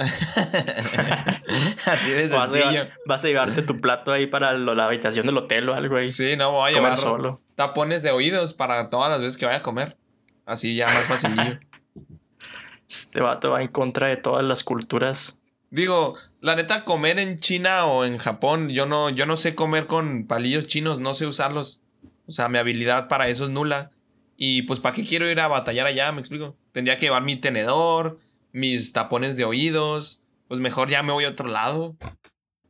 [1.85, 2.87] Así de sencillo.
[3.07, 6.09] Vas a, llevarte tu plato ahí para la habitación del hotel o algo ahí.
[6.09, 7.41] Sí, no voy a llevar solo.
[7.55, 9.97] tapones de oídos para todas las veces que vaya a comer.
[10.45, 11.35] Así ya más fácil.
[12.87, 15.39] este vato va en contra de todas las culturas.
[15.71, 19.87] Digo, la neta, comer en China o en Japón, yo no, yo no sé comer
[19.87, 21.81] con palillos chinos, no sé usarlos.
[22.27, 23.89] O sea, mi habilidad para eso es nula.
[24.35, 26.11] Y pues, ¿para qué quiero ir a batallar allá?
[26.11, 26.57] Me explico.
[26.73, 28.17] Tendría que llevar mi tenedor,
[28.51, 30.21] mis tapones de oídos.
[30.49, 31.95] Pues mejor ya me voy a otro lado.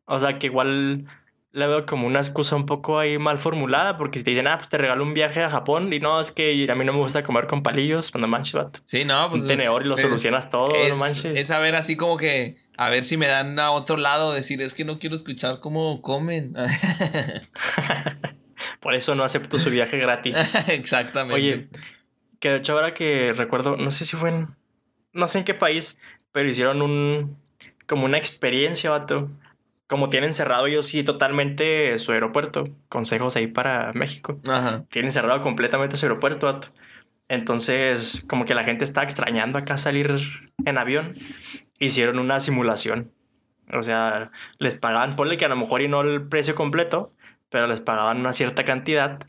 [0.05, 1.07] O sea, que igual
[1.53, 4.57] le veo como una excusa un poco ahí mal formulada, porque si te dicen, ah,
[4.57, 6.99] pues te regalo un viaje a Japón, y no, es que a mí no me
[6.99, 8.79] gusta comer con palillos, cuando manches, vato.
[8.85, 9.43] Sí, no, pues.
[9.43, 11.37] Un tenedor y lo solucionas todo, es, no manches.
[11.37, 14.74] Es saber así como que, a ver si me dan a otro lado, decir, es
[14.74, 16.56] que no quiero escuchar cómo comen.
[18.80, 20.56] Por eso no acepto su viaje gratis.
[20.67, 21.36] Exactamente.
[21.36, 21.70] Oye,
[22.39, 24.56] que de hecho ahora que recuerdo, no sé si fue en,
[25.13, 26.00] no sé en qué país,
[26.32, 27.38] pero hicieron un,
[27.86, 29.30] como una experiencia, vato
[29.91, 34.39] como tienen cerrado ellos sí totalmente su aeropuerto, consejos ahí para México.
[34.48, 34.86] Ajá.
[34.89, 36.62] Tienen cerrado completamente su aeropuerto.
[37.32, 40.20] Entonces, como que la gente está extrañando acá salir
[40.65, 41.15] en avión.
[41.80, 43.13] Hicieron una simulación.
[43.72, 47.13] O sea, les pagaban, ponle que a lo mejor y no el precio completo,
[47.50, 49.20] pero les pagaban una cierta cantidad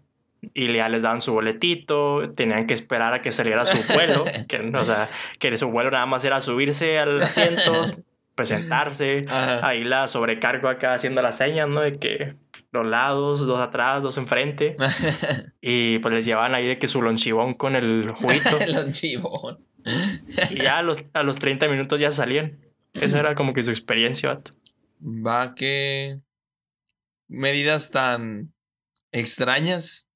[0.52, 4.58] y ya les daban su boletito, tenían que esperar a que saliera su vuelo, que,
[4.58, 7.84] o sea, que su vuelo nada más era subirse al asiento,
[8.34, 9.22] presentarse.
[9.28, 11.80] Ahí la sobrecargo acá haciendo las señas, ¿no?
[11.82, 12.34] De que
[12.72, 14.76] los lados, dos atrás, dos enfrente.
[15.60, 18.58] y pues les llevaban ahí de que su lonchibón con el juguito.
[18.60, 19.64] el lonchibón.
[20.50, 22.58] y ya a los, a los 30 minutos ya salían.
[22.94, 24.52] Esa era como que su experiencia, vato.
[25.00, 26.20] Va que
[27.28, 28.52] medidas tan
[29.12, 30.10] extrañas.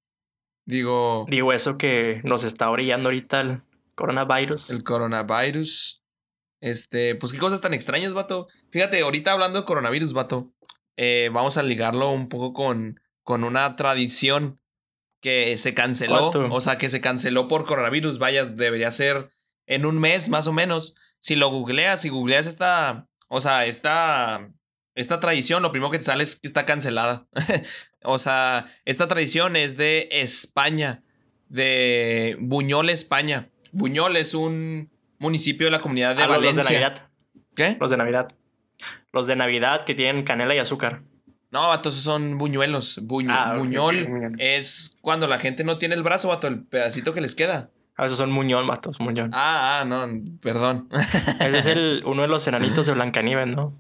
[0.65, 1.27] Digo.
[1.29, 3.63] Digo eso que nos está orillando ahorita el
[3.95, 4.71] coronavirus.
[4.71, 6.03] El coronavirus.
[6.61, 8.49] Este, pues qué cosas tan extrañas, vato.
[8.71, 10.53] Fíjate, ahorita hablando de coronavirus, vato,
[10.97, 14.61] eh, vamos a ligarlo un poco con, con una tradición
[15.21, 16.31] que se canceló.
[16.51, 18.19] O sea, que se canceló por coronavirus.
[18.19, 19.31] Vaya, debería ser
[19.67, 20.95] en un mes más o menos.
[21.19, 24.51] Si lo googleas, si googleas esta, o sea, esta,
[24.95, 27.27] esta tradición, lo primero que te sale es que está cancelada.
[28.05, 31.03] o sea, esta tradición es de España,
[31.49, 33.51] de Buñol, España.
[33.73, 36.63] Buñol es un municipio de la comunidad de Ah, Valencia.
[36.63, 37.09] los de Navidad.
[37.57, 37.77] ¿Qué?
[37.81, 38.29] Los de Navidad.
[39.17, 41.01] Los de Navidad que tienen canela y azúcar.
[41.51, 43.01] No, vato, esos son buñuelos.
[43.03, 47.23] Buñ- Ah, buñol es cuando la gente no tiene el brazo, vato, el pedacito que
[47.23, 47.71] les queda.
[47.97, 49.31] A veces son muñón, matos, muñón.
[49.33, 50.07] Ah, ah, no,
[50.43, 50.89] perdón.
[51.41, 53.73] Ese es el, uno de los enanitos de Blancanieves, ¿no?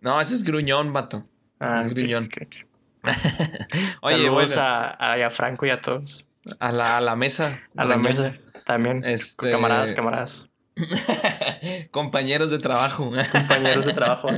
[0.00, 1.22] no, ese es gruñón, vato.
[1.60, 2.30] Ah, Es gruñón.
[4.00, 6.24] Oye, Saludos bueno, a, a, a Franco y a todos.
[6.60, 7.60] a, la, a la mesa.
[7.76, 9.04] A la mesa también.
[9.04, 10.48] Este- Camaradas, camaradas.
[11.90, 13.10] Compañeros de trabajo.
[13.32, 14.28] Compañeros de trabajo.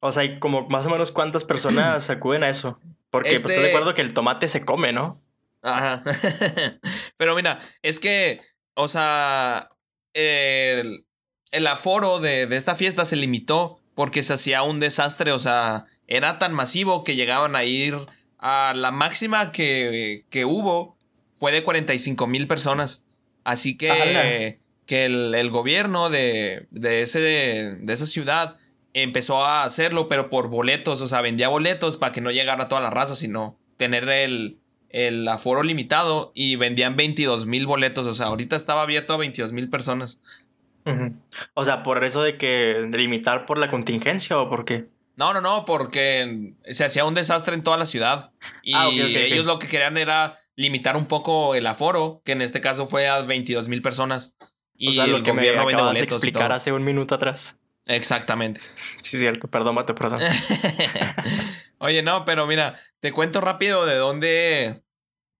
[0.00, 2.78] O sea, hay como más o menos cuántas personas acuden a eso.
[3.10, 5.20] Porque pues, Este- estoy de acuerdo que el tomate se come, ¿no?
[5.62, 6.00] Ajá.
[7.16, 8.40] Pero mira, es que,
[8.74, 9.70] o sea,
[10.12, 11.04] el,
[11.50, 15.86] el aforo de, de esta fiesta se limitó porque se hacía un desastre, o sea,
[16.06, 17.96] era tan masivo que llegaban a ir
[18.38, 20.96] a la máxima que, que hubo
[21.34, 23.04] fue de 45 mil personas.
[23.44, 28.56] Así que, que el, el gobierno de, de, ese, de esa ciudad
[28.92, 32.80] empezó a hacerlo, pero por boletos, o sea, vendía boletos para que no llegara toda
[32.80, 34.58] la raza, sino tener el,
[34.90, 39.52] el aforo limitado y vendían 22 mil boletos, o sea, ahorita estaba abierto a 22
[39.52, 40.20] mil personas.
[41.54, 44.88] O sea, por eso de que limitar por la contingencia o por qué.
[45.16, 48.30] No, no, no, porque se hacía un desastre en toda la ciudad
[48.62, 52.60] y Ah, ellos lo que querían era limitar un poco el aforo, que en este
[52.60, 54.36] caso fue a 22 mil personas.
[54.74, 57.14] Y o sea, lo el que me gobierno vende acabas de explicar hace un minuto
[57.14, 57.58] atrás.
[57.86, 58.60] Exactamente.
[59.00, 59.48] Sí, es cierto.
[59.48, 60.20] Perdón, Mate, perdón.
[61.78, 64.82] Oye, no, pero mira, te cuento rápido de dónde,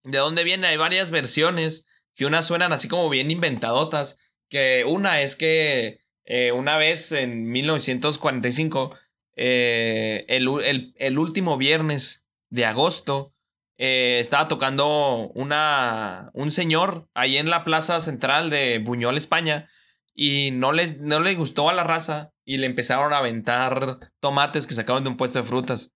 [0.04, 0.68] de dónde viene.
[0.68, 4.18] Hay varias versiones que unas suenan así como bien inventadotas.
[4.48, 8.94] Que una es que eh, una vez en 1945,
[9.36, 13.34] eh, el, el- el último viernes de agosto,
[13.76, 19.68] eh, estaba tocando una, un señor ahí en la plaza central de Buñol, España,
[20.14, 24.66] y no les, no le gustó a la raza y le empezaron a aventar tomates
[24.66, 25.92] que sacaron de un puesto de frutas.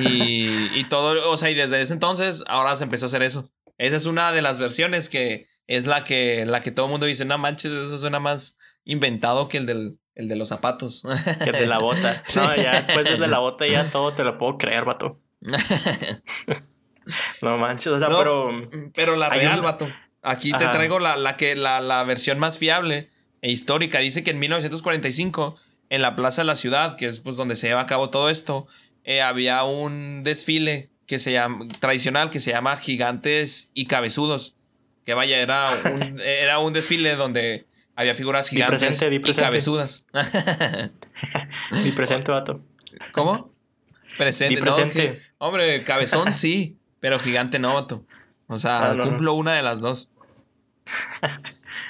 [0.00, 3.50] Y, y todo, o sea, y desde ese entonces ahora se empezó a hacer eso.
[3.78, 7.06] Esa es una de las versiones que es la que, la que todo el mundo
[7.06, 11.04] dice, no manches, eso suena más inventado que el, del, el de los zapatos.
[11.42, 12.22] Que el de la bota.
[12.36, 15.20] No, ya después del de la bota ya todo te lo puedo creer, vato.
[17.40, 18.50] No manches, o sea, No, pero...
[18.94, 19.88] Pero la real, un- vato.
[20.22, 23.98] Aquí te traigo la, la, que, la, la versión más fiable e histórica.
[23.98, 25.56] Dice que en 1945,
[25.90, 28.30] en la plaza de la ciudad, que es pues donde se lleva a cabo todo
[28.30, 28.68] esto,
[29.02, 34.54] eh, había un desfile que se llama, tradicional que se llama Gigantes y Cabezudos.
[35.04, 40.06] Que vaya, era un, era un desfile donde había figuras gigantes presente, y cabezudas.
[41.84, 42.60] Mi presente, vato.
[43.12, 43.52] ¿Cómo?
[44.18, 48.04] Presente, no, que- hombre, cabezón sí, pero gigante no, vato.
[48.46, 49.04] O sea, Ah, no.
[49.04, 50.10] cumplo una de las dos.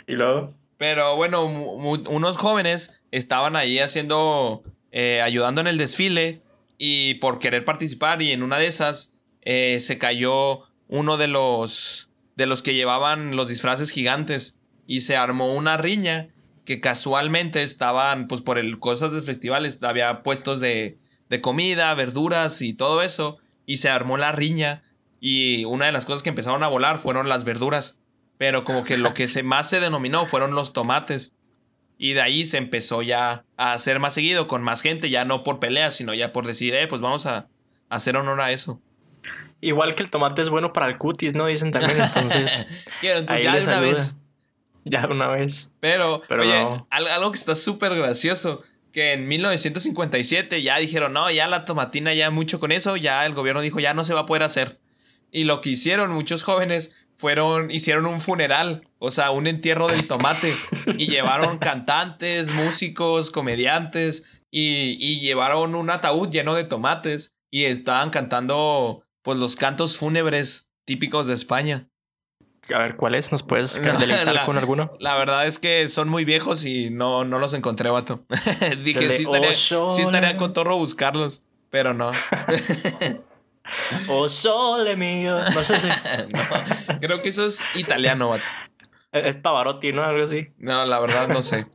[0.07, 0.55] Y luego...
[0.79, 6.43] Pero bueno, unos jóvenes estaban ahí haciendo, eh, ayudando en el desfile
[6.77, 12.11] y por querer participar y en una de esas eh, se cayó uno de los,
[12.37, 16.29] de los que llevaban los disfraces gigantes y se armó una riña
[16.65, 22.63] que casualmente estaban, pues por el cosas de festivales, había puestos de, de comida, verduras
[22.63, 24.83] y todo eso y se armó la riña
[25.21, 28.01] y una de las cosas que empezaron a volar fueron las verduras.
[28.39, 31.37] Pero como que lo que se más se denominó fueron los tomates.
[31.97, 35.45] Y de ahí se empezó ya a hacer más seguido con más gente, ya no
[35.45, 37.47] por peleas, sino ya por decir, eh, pues vamos a, a
[37.89, 38.81] hacer honor a eso.
[39.63, 41.47] Igual que el tomate es bueno para el cutis, ¿no?
[41.47, 42.67] Dicen también, entonces...
[43.01, 43.89] Pues ahí ya de les una ayuda.
[43.89, 44.17] vez.
[44.85, 45.71] Ya de una vez.
[45.81, 46.87] Pero, Pero oye, no.
[46.91, 52.13] al- algo que está súper gracioso que en 1957 ya dijeron, no, ya la tomatina,
[52.13, 54.79] ya mucho con eso, ya el gobierno dijo, ya no se va a poder hacer.
[55.31, 60.07] Y lo que hicieron muchos jóvenes fueron, hicieron un funeral, o sea, un entierro del
[60.07, 60.53] tomate.
[60.99, 67.35] y llevaron cantantes, músicos, comediantes, y, y llevaron un ataúd lleno de tomates.
[67.51, 71.89] Y estaban cantando, pues, los cantos fúnebres típicos de España.
[72.75, 73.33] A ver, ¿cuáles?
[73.33, 74.93] ¿Nos puedes deleitar La- con alguno?
[75.01, 78.25] La verdad es que son muy viejos y no, no los encontré, vato.
[78.85, 80.37] Dije, sí estaría, Oh, sí estaría Sole.
[80.37, 82.13] con torro buscarlos, pero no.
[84.09, 85.39] Oh, sole mío.
[85.39, 88.45] No sé si No, Creo que eso es italiano, vato.
[89.13, 90.03] es Pavarotti, ¿no?
[90.03, 90.49] Algo así.
[90.59, 91.67] No, la verdad no sé.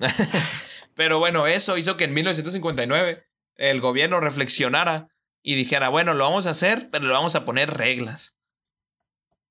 [0.95, 5.07] pero bueno, eso hizo que en 1959 el gobierno reflexionara
[5.43, 8.35] y dijera, bueno, lo vamos a hacer, pero le vamos a poner reglas.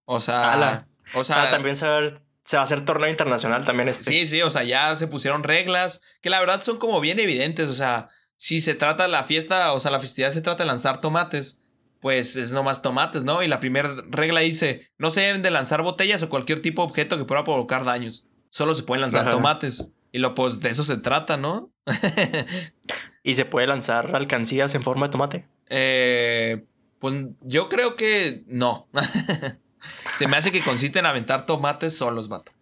[0.05, 0.89] O sea, Ala.
[1.15, 2.09] o O sea, sea, también se va, a
[2.45, 4.05] se va a hacer torneo internacional también este.
[4.05, 7.69] Sí, sí, o sea, ya se pusieron reglas que la verdad son como bien evidentes.
[7.69, 11.01] O sea, si se trata la fiesta, o sea, la festividad se trata de lanzar
[11.01, 11.61] tomates,
[12.01, 13.43] pues es nomás tomates, ¿no?
[13.43, 16.89] Y la primera regla dice, no se deben de lanzar botellas o cualquier tipo de
[16.89, 18.27] objeto que pueda provocar daños.
[18.51, 19.31] Solo se pueden lanzar Ajá.
[19.31, 19.89] tomates.
[20.13, 21.73] Y lo, pues de eso se trata, ¿no?
[23.27, 25.45] Y se puede lanzar alcancías en forma de tomate.
[25.69, 26.65] Eh,
[27.01, 28.87] pues yo creo que no.
[30.15, 32.53] se me hace que consiste en aventar tomates solos, vato.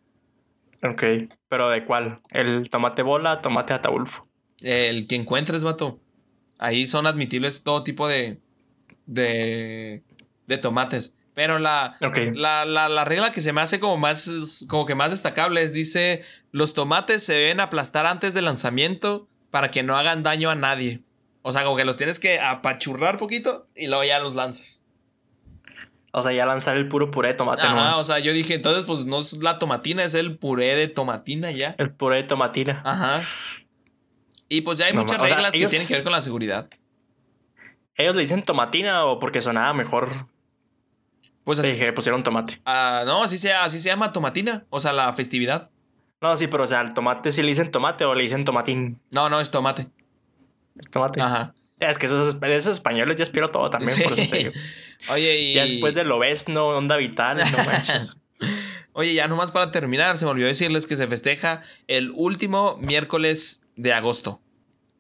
[0.83, 1.05] Ok.
[1.51, 2.23] ¿Pero de cuál?
[2.31, 4.27] ¿El tomate bola, tomate ataulfo?
[4.63, 6.01] El que encuentres, vato.
[6.59, 8.41] Ahí son admitibles todo tipo de.
[9.05, 10.03] de.
[10.47, 11.15] de tomates.
[11.35, 11.99] Pero la.
[12.01, 14.65] La, la, la regla que se me hace como más.
[14.71, 16.23] como que más destacable es dice.
[16.53, 19.29] Los tomates se deben aplastar antes del lanzamiento.
[19.55, 21.05] Para que no hagan daño a nadie.
[21.43, 24.83] O sea, como que los tienes que apachurrar poquito y luego ya los lanzas.
[26.11, 27.99] O sea, ya lanzar el puro puré de tomate Ajá, nomás.
[27.99, 31.53] o sea, yo dije, entonces, pues no es la tomatina, es el puré de tomatina
[31.53, 31.77] ya.
[31.79, 32.83] el puré de tomatina.
[32.85, 33.23] Ajá.
[34.49, 36.03] Y pues ya hay No muchas ma- o sea, reglas ellos- que tienen que ver
[36.03, 36.69] con la seguridad.
[37.95, 40.27] ¿Ellos le dicen tomatina o porque sonaba mejor?
[41.45, 41.71] Pues así.
[41.71, 42.61] dije, pusieron tomate.
[42.65, 44.67] ah, no, así se, así se llama tomatina.
[44.71, 45.71] O sea, la festividad.
[46.25, 48.99] No, sí, pero o sea, al tomate sí le dicen tomate o le dicen tomatín.
[49.11, 49.89] No, no, es tomate.
[50.75, 51.21] Es tomate.
[51.21, 51.53] Ajá.
[51.79, 54.53] Es que esos, esos españoles ya espero todo también, por eso te digo.
[55.11, 55.53] Oye, y.
[55.53, 58.17] Ya después de lo ves, no, onda vital, no manches.
[58.95, 63.61] Oye, ya nomás para terminar, se me olvidó decirles que se festeja el último miércoles
[63.77, 64.41] de agosto.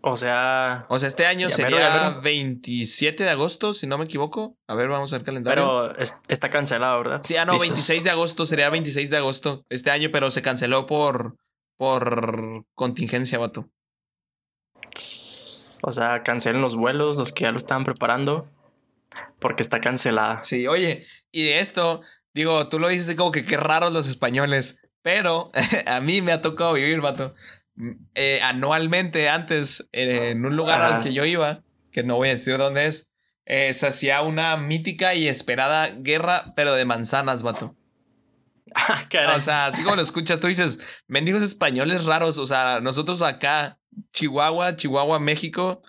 [0.06, 2.20] O sea, O sea, este año mero, sería mero.
[2.20, 4.54] 27 de agosto, si no me equivoco.
[4.68, 5.62] A ver, vamos a ver el calendario.
[5.64, 7.20] pero es- está cancelado, ¿verdad?
[7.24, 7.68] Sí, ah, no, Dices.
[7.70, 11.36] 26 de agosto, sería 26 de agosto este año, pero se canceló por,
[11.78, 13.70] por contingencia, vato.
[15.86, 18.48] O sea, cancelen los vuelos, los que ya lo estaban preparando,
[19.38, 20.42] porque está cancelada.
[20.42, 22.02] Sí, oye, y de esto,
[22.34, 25.50] digo, tú lo dices como que qué raros los españoles, pero
[25.86, 27.34] a mí me ha tocado vivir, vato.
[28.14, 30.96] Eh, anualmente antes, eh, en un lugar Ajá.
[30.96, 33.10] al que yo iba, que no voy a decir dónde es,
[33.46, 37.76] eh, se hacía una mítica y esperada guerra, pero de manzanas, vato.
[38.76, 39.34] Ah.
[39.36, 42.38] O sea, así como lo escuchas, tú dices, mendigos españoles raros.
[42.38, 43.78] O sea, nosotros acá,
[44.12, 45.80] Chihuahua, Chihuahua, México.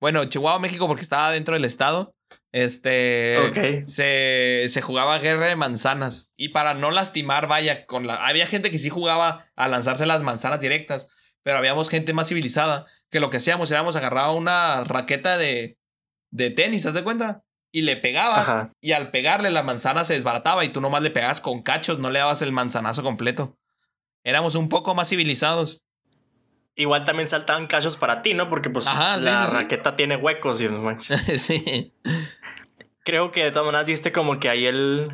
[0.00, 2.14] Bueno, Chihuahua, México, porque estaba dentro del estado.
[2.52, 3.84] Este.
[3.86, 6.32] Se, se jugaba guerra de manzanas.
[6.34, 8.26] Y para no lastimar, vaya, con la.
[8.26, 11.08] Había gente que sí jugaba a lanzarse las manzanas directas.
[11.42, 12.86] Pero habíamos gente más civilizada.
[13.10, 15.78] Que lo que hacíamos éramos agarraba una raqueta de,
[16.30, 17.44] de tenis, ¿haz de cuenta?
[17.72, 18.48] Y le pegabas.
[18.48, 18.72] Ajá.
[18.80, 20.64] Y al pegarle la manzana se desbarataba.
[20.64, 23.56] Y tú nomás le pegabas con cachos, no le dabas el manzanazo completo.
[24.24, 25.82] Éramos un poco más civilizados.
[26.76, 28.48] Igual también saltaban cachos para ti, ¿no?
[28.48, 29.56] Porque pues Ajá, sí, la sí, sí.
[29.56, 31.20] raqueta tiene huecos y no manches.
[31.42, 31.94] sí.
[33.04, 35.08] Creo que de todas maneras diste como que ahí el...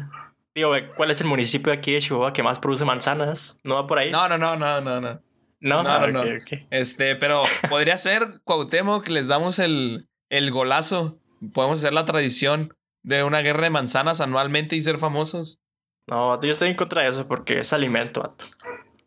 [0.55, 3.61] Digo, ¿cuál es el municipio de aquí de Chihuahua que más produce manzanas?
[3.63, 4.11] ¿No va por ahí?
[4.11, 5.21] No, no, no, no, no, no.
[5.67, 6.23] No, no, Ah, no.
[6.71, 11.19] Este, pero podría ser Cuauhtémoc que les damos el, el golazo.
[11.53, 15.61] Podemos hacer la tradición de una guerra de manzanas anualmente y ser famosos.
[16.09, 18.47] No, yo estoy en contra de eso porque es alimento, vato.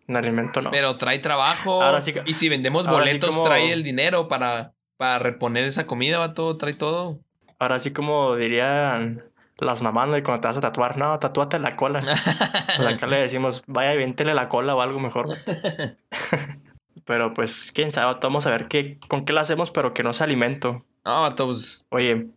[0.07, 0.71] Un alimento no.
[0.71, 1.81] Pero trae trabajo.
[1.81, 5.63] Ahora sí que- y si vendemos sí boletos, como- trae el dinero para, para reponer
[5.65, 6.57] esa comida, vato.
[6.57, 7.19] Trae todo.
[7.59, 9.23] Ahora sí como dirían
[9.59, 10.07] las mamás.
[10.17, 11.99] Y cuando te vas a tatuar, no, tatúate la cola.
[11.99, 15.27] Pues acá le decimos, vaya, véntele la cola o algo mejor.
[17.05, 20.13] pero pues, quién sabe, vamos a ver qué, con qué la hacemos, pero que no
[20.13, 20.85] sea alimento.
[21.03, 21.85] vato, pues.
[21.89, 22.27] Oye,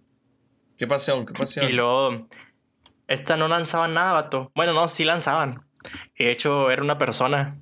[0.77, 1.25] ¿Qué pasó?
[1.27, 1.63] ¿Qué pasó?
[1.63, 2.27] y luego,
[3.07, 4.51] esta no lanzaban nada, vato.
[4.55, 5.65] Bueno, no, sí lanzaban.
[6.19, 7.59] De hecho, era una persona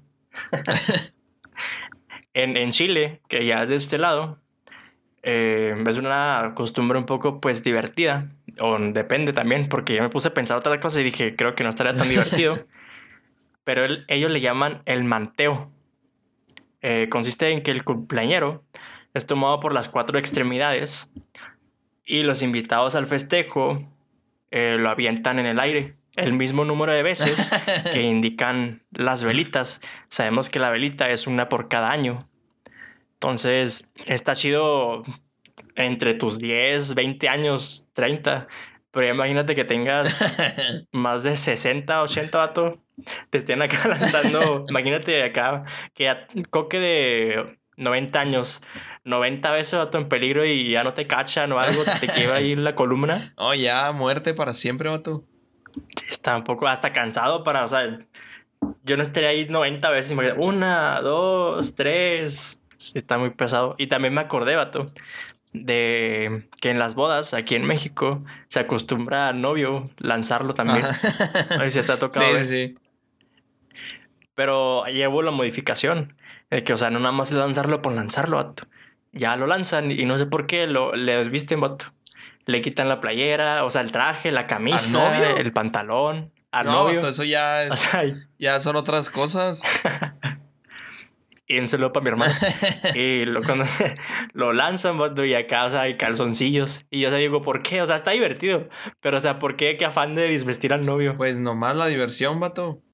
[2.34, 4.38] en, en Chile, que ya es de este lado.
[5.22, 8.30] eh, es una costumbre un poco, pues, divertida.
[8.60, 11.62] O depende también, porque yo me puse a pensar otra cosa y dije, creo que
[11.64, 12.56] no estaría tan divertido.
[13.64, 15.70] Pero el- ellos le llaman el manteo.
[16.82, 18.64] Eh, consiste en que el cumpleañero
[19.14, 21.12] es tomado por las cuatro extremidades
[22.04, 23.86] y los invitados al festejo
[24.50, 27.50] eh, lo avientan en el aire el mismo número de veces
[27.92, 29.80] que indican las velitas.
[30.08, 32.28] Sabemos que la velita es una por cada año.
[33.14, 35.02] Entonces, está chido
[35.76, 38.48] entre tus 10, 20 años, 30.
[38.90, 40.36] Pero imagínate que tengas
[40.92, 42.82] más de 60, 80 vato.
[43.30, 44.66] Te estén acá lanzando.
[44.68, 45.64] imagínate acá
[45.94, 46.14] que
[46.50, 48.62] coque de 90 años,
[49.04, 52.36] 90 veces vato en peligro y ya no te cachan o algo, se te queda
[52.36, 53.32] ahí la columna.
[53.36, 55.24] Oh, ya, muerte para siempre, vato.
[56.10, 57.98] Está un poco hasta cansado para, o sea,
[58.84, 60.18] yo no estaría ahí 90 veces.
[60.36, 62.62] Una, dos, tres.
[62.94, 63.74] está muy pesado.
[63.78, 64.86] Y también me acordé, vato,
[65.52, 70.86] de que en las bodas aquí en México se acostumbra al novio lanzarlo también.
[71.58, 72.38] Ahí se te ha tocado.
[72.38, 72.78] Sí, sí.
[74.34, 76.14] Pero llevo la modificación.
[76.50, 78.66] De que, o sea, no nada más lanzarlo por lanzarlo, vato.
[79.12, 81.86] Ya lo lanzan y no sé por qué lo, le desvisten, vato.
[82.46, 86.32] Le quitan la playera, o sea, el traje, la camisa, el pantalón.
[86.52, 87.06] Al no, novio.
[87.06, 87.68] eso ya
[88.38, 89.62] ya son otras cosas.
[91.50, 92.32] y un saludo para mi hermano.
[92.94, 93.64] y lo, cuando
[94.34, 96.86] lo lanzan, y acá, o sea, hay calzoncillos.
[96.90, 97.82] Y yo se digo, ¿por qué?
[97.82, 98.68] O sea, está divertido.
[99.00, 99.76] Pero, o sea, ¿por qué?
[99.76, 101.16] ¿Qué afán de desvestir al novio?
[101.16, 102.84] Pues nomás la diversión, vato.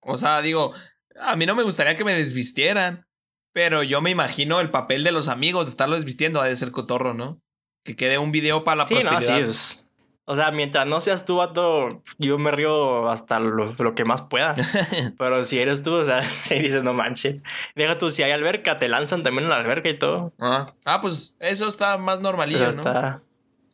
[0.00, 0.74] O sea, digo,
[1.20, 3.06] a mí no me gustaría que me desvistieran.
[3.52, 6.72] Pero yo me imagino el papel de los amigos de estarlo desvistiendo ha de ser
[6.72, 7.40] cotorro, ¿no?
[7.84, 9.83] Que quede un video para la sí, No, sí, es...
[10.26, 14.56] O sea, mientras no seas tú, vato, yo me río hasta lo, que más pueda.
[15.18, 17.42] Pero si eres tú, o sea, si dices, no manches.
[17.74, 20.32] Deja tú, si hay alberca, te lanzan también en la alberca y todo.
[20.40, 23.22] Ah, ah pues eso está más normalillo, ¿no?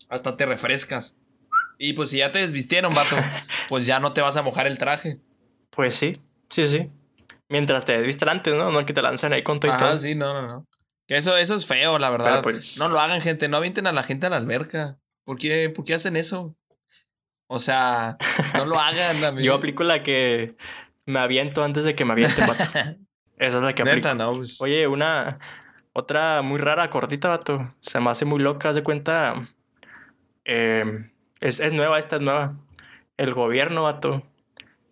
[0.08, 1.16] Hasta te refrescas.
[1.78, 3.16] Y pues si ya te desvistieron, vato,
[3.68, 5.20] pues ya no te vas a mojar el traje.
[5.70, 6.20] Pues sí,
[6.50, 6.90] sí, sí.
[7.48, 8.72] Mientras te desvistan antes, ¿no?
[8.72, 9.88] No que te lanzan ahí con todo y todo.
[9.88, 10.66] Ah, sí, no, no, no.
[11.06, 12.42] Que eso, eso es feo, la verdad.
[12.42, 12.78] Pues...
[12.78, 13.48] No lo hagan, gente.
[13.48, 14.99] No avienten a la gente a la alberca.
[15.30, 16.56] ¿Por qué, ¿Por qué hacen eso?
[17.46, 18.16] O sea,
[18.52, 19.22] no lo hagan.
[19.22, 19.44] Amigo.
[19.44, 20.56] Yo aplico la que
[21.06, 22.64] me aviento antes de que me avienten, vato.
[23.38, 24.08] Esa es la que aplico.
[24.34, 24.60] Pues.
[24.60, 25.38] Oye, una...
[25.92, 27.72] Otra muy rara, cortita, vato.
[27.78, 29.48] Se me hace muy loca, de cuenta.
[30.44, 31.08] Eh,
[31.38, 32.56] es, es nueva, esta es nueva.
[33.16, 34.24] El gobierno, vato,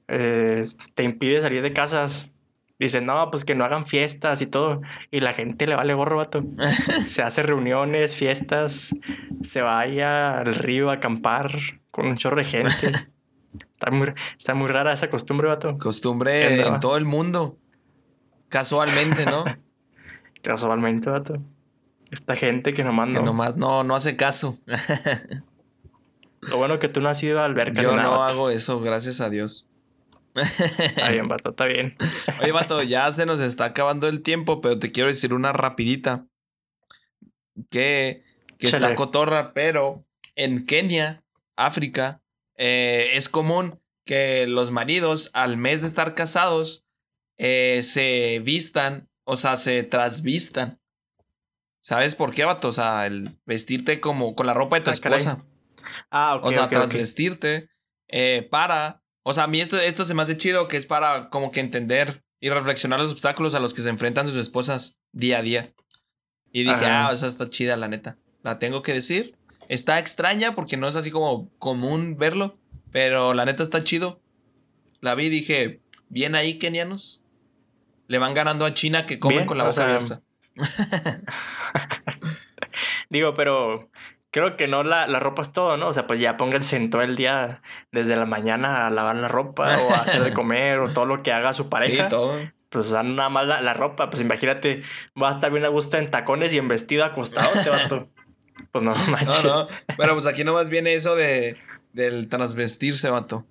[0.07, 0.63] eh,
[0.95, 2.33] te impide salir de casas
[2.79, 4.83] Dicen, no, pues que no hagan fiestas y todo.
[5.11, 6.43] Y la gente le vale gorro, vato.
[7.07, 8.95] se hace reuniones, fiestas,
[9.43, 11.51] se vaya al río a acampar
[11.91, 12.75] con un chorro de gente.
[13.73, 15.75] está, muy, está muy rara esa costumbre, vato.
[15.77, 17.59] Costumbre en todo el mundo.
[18.49, 19.45] Casualmente, ¿no?
[20.43, 21.43] Casualmente, vato.
[22.13, 23.21] Esta gente que nomás no.
[23.21, 24.57] Que nomás no, no hace caso.
[26.41, 27.83] Lo bueno que tú no has ido a alberca.
[27.83, 29.67] Yo no hago eso, gracias a Dios.
[30.41, 31.97] Está bien, vato, está bien.
[32.41, 36.27] Oye, vato, ya se nos está acabando el tiempo, pero te quiero decir una rapidita.
[37.71, 38.25] Que,
[38.59, 40.05] que está cotorra, pero
[40.37, 41.25] en Kenia,
[41.57, 42.23] África,
[42.57, 46.85] eh, es común que los maridos, al mes de estar casados,
[47.37, 50.81] eh, se vistan, o sea, se trasvistan.
[51.81, 52.69] ¿Sabes por qué, vato?
[52.69, 55.45] O sea, el vestirte como con la ropa de tu ah, esposa.
[56.11, 56.45] Ah, ok.
[56.47, 57.71] O sea, trasvestirte
[58.09, 61.29] eh, para o sea, a mí esto, esto se me hace chido que es para
[61.31, 65.39] como que entender y reflexionar los obstáculos a los que se enfrentan sus esposas día
[65.39, 65.73] a día.
[66.53, 68.17] Y dije, ah, esa está chida, la neta.
[68.43, 69.37] La tengo que decir.
[69.69, 72.55] Está extraña porque no es así como común verlo,
[72.91, 74.21] pero la neta está chido.
[75.01, 77.23] La vi y dije, bien ahí, kenianos.
[78.07, 80.23] Le van ganando a China que comen con la boca abierta.
[83.11, 83.91] Digo, pero
[84.31, 85.89] creo que no la, la, ropa es todo, ¿no?
[85.89, 87.63] O sea, pues ya pónganse todo el día
[87.93, 91.23] desde la mañana a lavar la ropa o a hacer de comer o todo lo
[91.23, 92.05] que haga su pareja.
[92.05, 92.39] Sí, todo.
[92.69, 94.83] Pues o nada más la, ropa, pues imagínate,
[95.21, 98.09] va a estar bien a gusto en tacones y en vestido acostado, te vato.
[98.73, 99.45] Pues no manches.
[99.45, 99.69] No, no.
[99.97, 101.57] Bueno, pues aquí nomás viene eso de
[101.93, 103.47] del transvestirse, vato.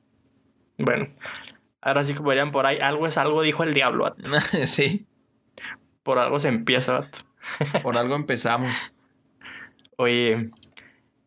[0.77, 1.07] Bueno,
[1.81, 4.29] ahora sí como dirían por ahí, algo es algo, dijo el diablo, vato.
[4.65, 5.07] sí.
[6.03, 7.19] Por algo se empieza, vato.
[7.81, 8.93] por algo empezamos.
[9.97, 10.51] Oye,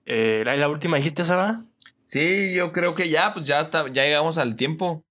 [0.07, 1.64] eh, ¿la, última dijiste, Saba?
[2.05, 5.05] Sí, yo creo que ya, pues ya, ya llegamos al tiempo.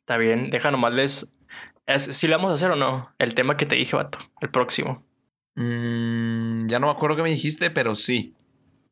[0.00, 1.34] Está bien, deja nomás les...
[1.96, 5.04] si lo vamos a hacer o no, el tema que te dije, vato, el próximo.
[5.54, 8.34] Mm, ya no me acuerdo qué me dijiste, pero sí.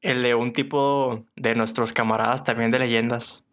[0.03, 3.45] El de un tipo de nuestros camaradas también de leyendas.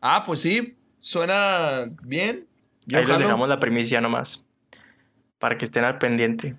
[0.00, 2.46] Ah, pues sí, suena bien.
[2.94, 4.46] Ahí les dejamos la primicia nomás.
[5.38, 6.56] Para que estén al pendiente.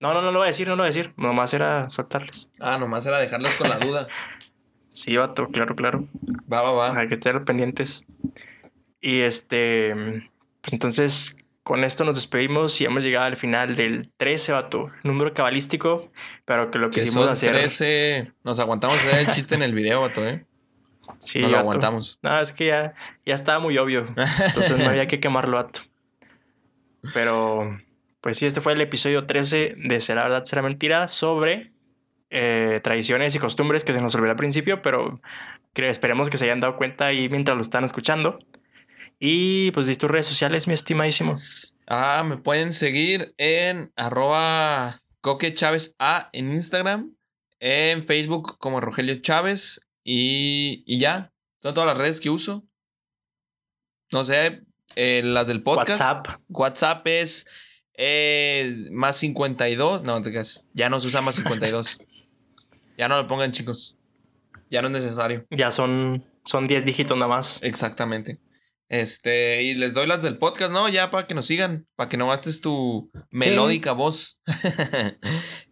[0.00, 1.12] No, no, no lo voy a decir, no lo voy a decir.
[1.16, 2.48] Nomás era soltarles.
[2.58, 4.08] Ah, nomás era dejarlos con la duda.
[4.88, 6.08] sí, vato, claro, claro.
[6.50, 6.98] Va, va, va.
[6.98, 8.04] Hay que estar pendientes.
[9.00, 9.94] Y este.
[10.62, 14.86] Pues entonces, con esto nos despedimos y hemos llegado al final del 13, vato.
[15.04, 16.10] Número cabalístico,
[16.44, 17.52] pero que lo Que quisimos son hacer.
[17.52, 18.32] 13.
[18.44, 20.44] Nos aguantamos hacer el chiste en el video, vato, ¿eh?
[21.18, 21.60] Sí, No lo vato.
[21.62, 22.18] aguantamos.
[22.22, 22.94] No, es que ya,
[23.26, 24.06] ya estaba muy obvio.
[24.16, 25.80] Entonces no había que quemarlo, vato.
[27.14, 27.78] Pero,
[28.20, 31.72] pues sí, este fue el episodio 13 de Será Verdad, Será Mentira sobre
[32.30, 35.20] eh, tradiciones y costumbres que se nos olvidó al principio, pero
[35.72, 38.38] que esperemos que se hayan dado cuenta ahí mientras lo están escuchando.
[39.18, 41.38] Y pues, dis tus redes sociales, mi estimadísimo.
[41.86, 47.14] Ah, me pueden seguir en arroba Coque Chávez A en Instagram,
[47.58, 51.32] en Facebook como Rogelio Chávez y, y ya.
[51.62, 52.64] Son todas las redes que uso.
[54.12, 54.62] No sé,
[54.96, 56.00] eh, las del podcast.
[56.00, 56.40] WhatsApp.
[56.48, 57.46] WhatsApp es
[58.02, 60.04] eh, más 52.
[60.04, 60.66] No, te creas.
[60.72, 61.98] Ya no se usa más 52.
[62.98, 63.98] ya no lo pongan, chicos.
[64.70, 65.46] Ya no es necesario.
[65.50, 67.62] Ya son, son 10 dígitos nada más.
[67.62, 68.40] Exactamente.
[68.88, 70.88] Este, y les doy las del podcast, ¿no?
[70.88, 74.40] Ya para que nos sigan, para que no gastes tu melódica voz.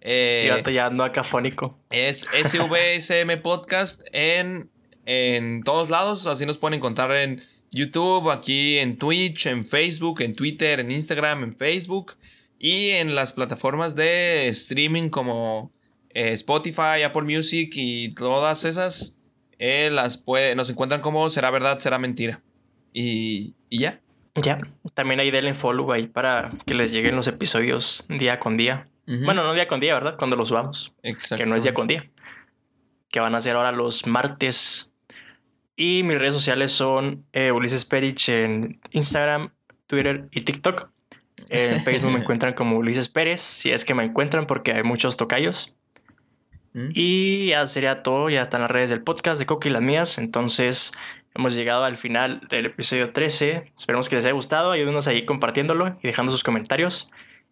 [0.00, 1.84] Eh, sí, ya ando acafónico.
[1.90, 4.70] es SVSM Podcast en,
[5.06, 6.26] en todos lados.
[6.28, 11.42] Así nos pueden encontrar en YouTube, aquí en Twitch, en Facebook, en Twitter, en Instagram,
[11.44, 12.14] en Facebook
[12.58, 15.72] y en las plataformas de streaming como
[16.10, 19.16] eh, Spotify, Apple Music y todas esas.
[19.58, 22.42] eh, las puede, nos encuentran como será verdad, será mentira.
[22.92, 24.00] Y, y ya.
[24.34, 24.58] Ya.
[24.94, 28.88] También ahí denle follow ahí para que les lleguen los episodios día con día.
[29.06, 30.16] Bueno, no día con día, ¿verdad?
[30.18, 30.94] Cuando los subamos.
[31.02, 31.42] Exacto.
[31.42, 32.10] que no es día con día.
[33.10, 34.87] Que van a ser ahora los martes.
[35.80, 39.52] Y mis redes sociales son eh, Ulises Perich en Instagram,
[39.86, 40.90] Twitter y TikTok.
[41.48, 45.16] En Facebook me encuentran como Ulises Pérez, si es que me encuentran porque hay muchos
[45.16, 45.76] tocayos.
[46.72, 46.88] Mm.
[46.94, 50.18] Y ya sería todo, ya están las redes del podcast de Coque y las mías.
[50.18, 50.94] Entonces
[51.36, 53.72] hemos llegado al final del episodio 13.
[53.78, 54.72] Esperemos que les haya gustado.
[54.72, 57.08] Ayúdenos ahí compartiéndolo y dejando sus comentarios.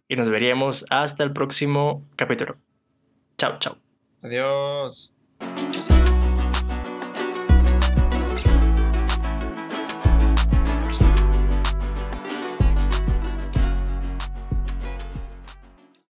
[0.08, 2.56] Y nos veríamos hasta el próximo capítulo.
[3.38, 3.78] Chao, chao.
[4.20, 5.12] Adiós.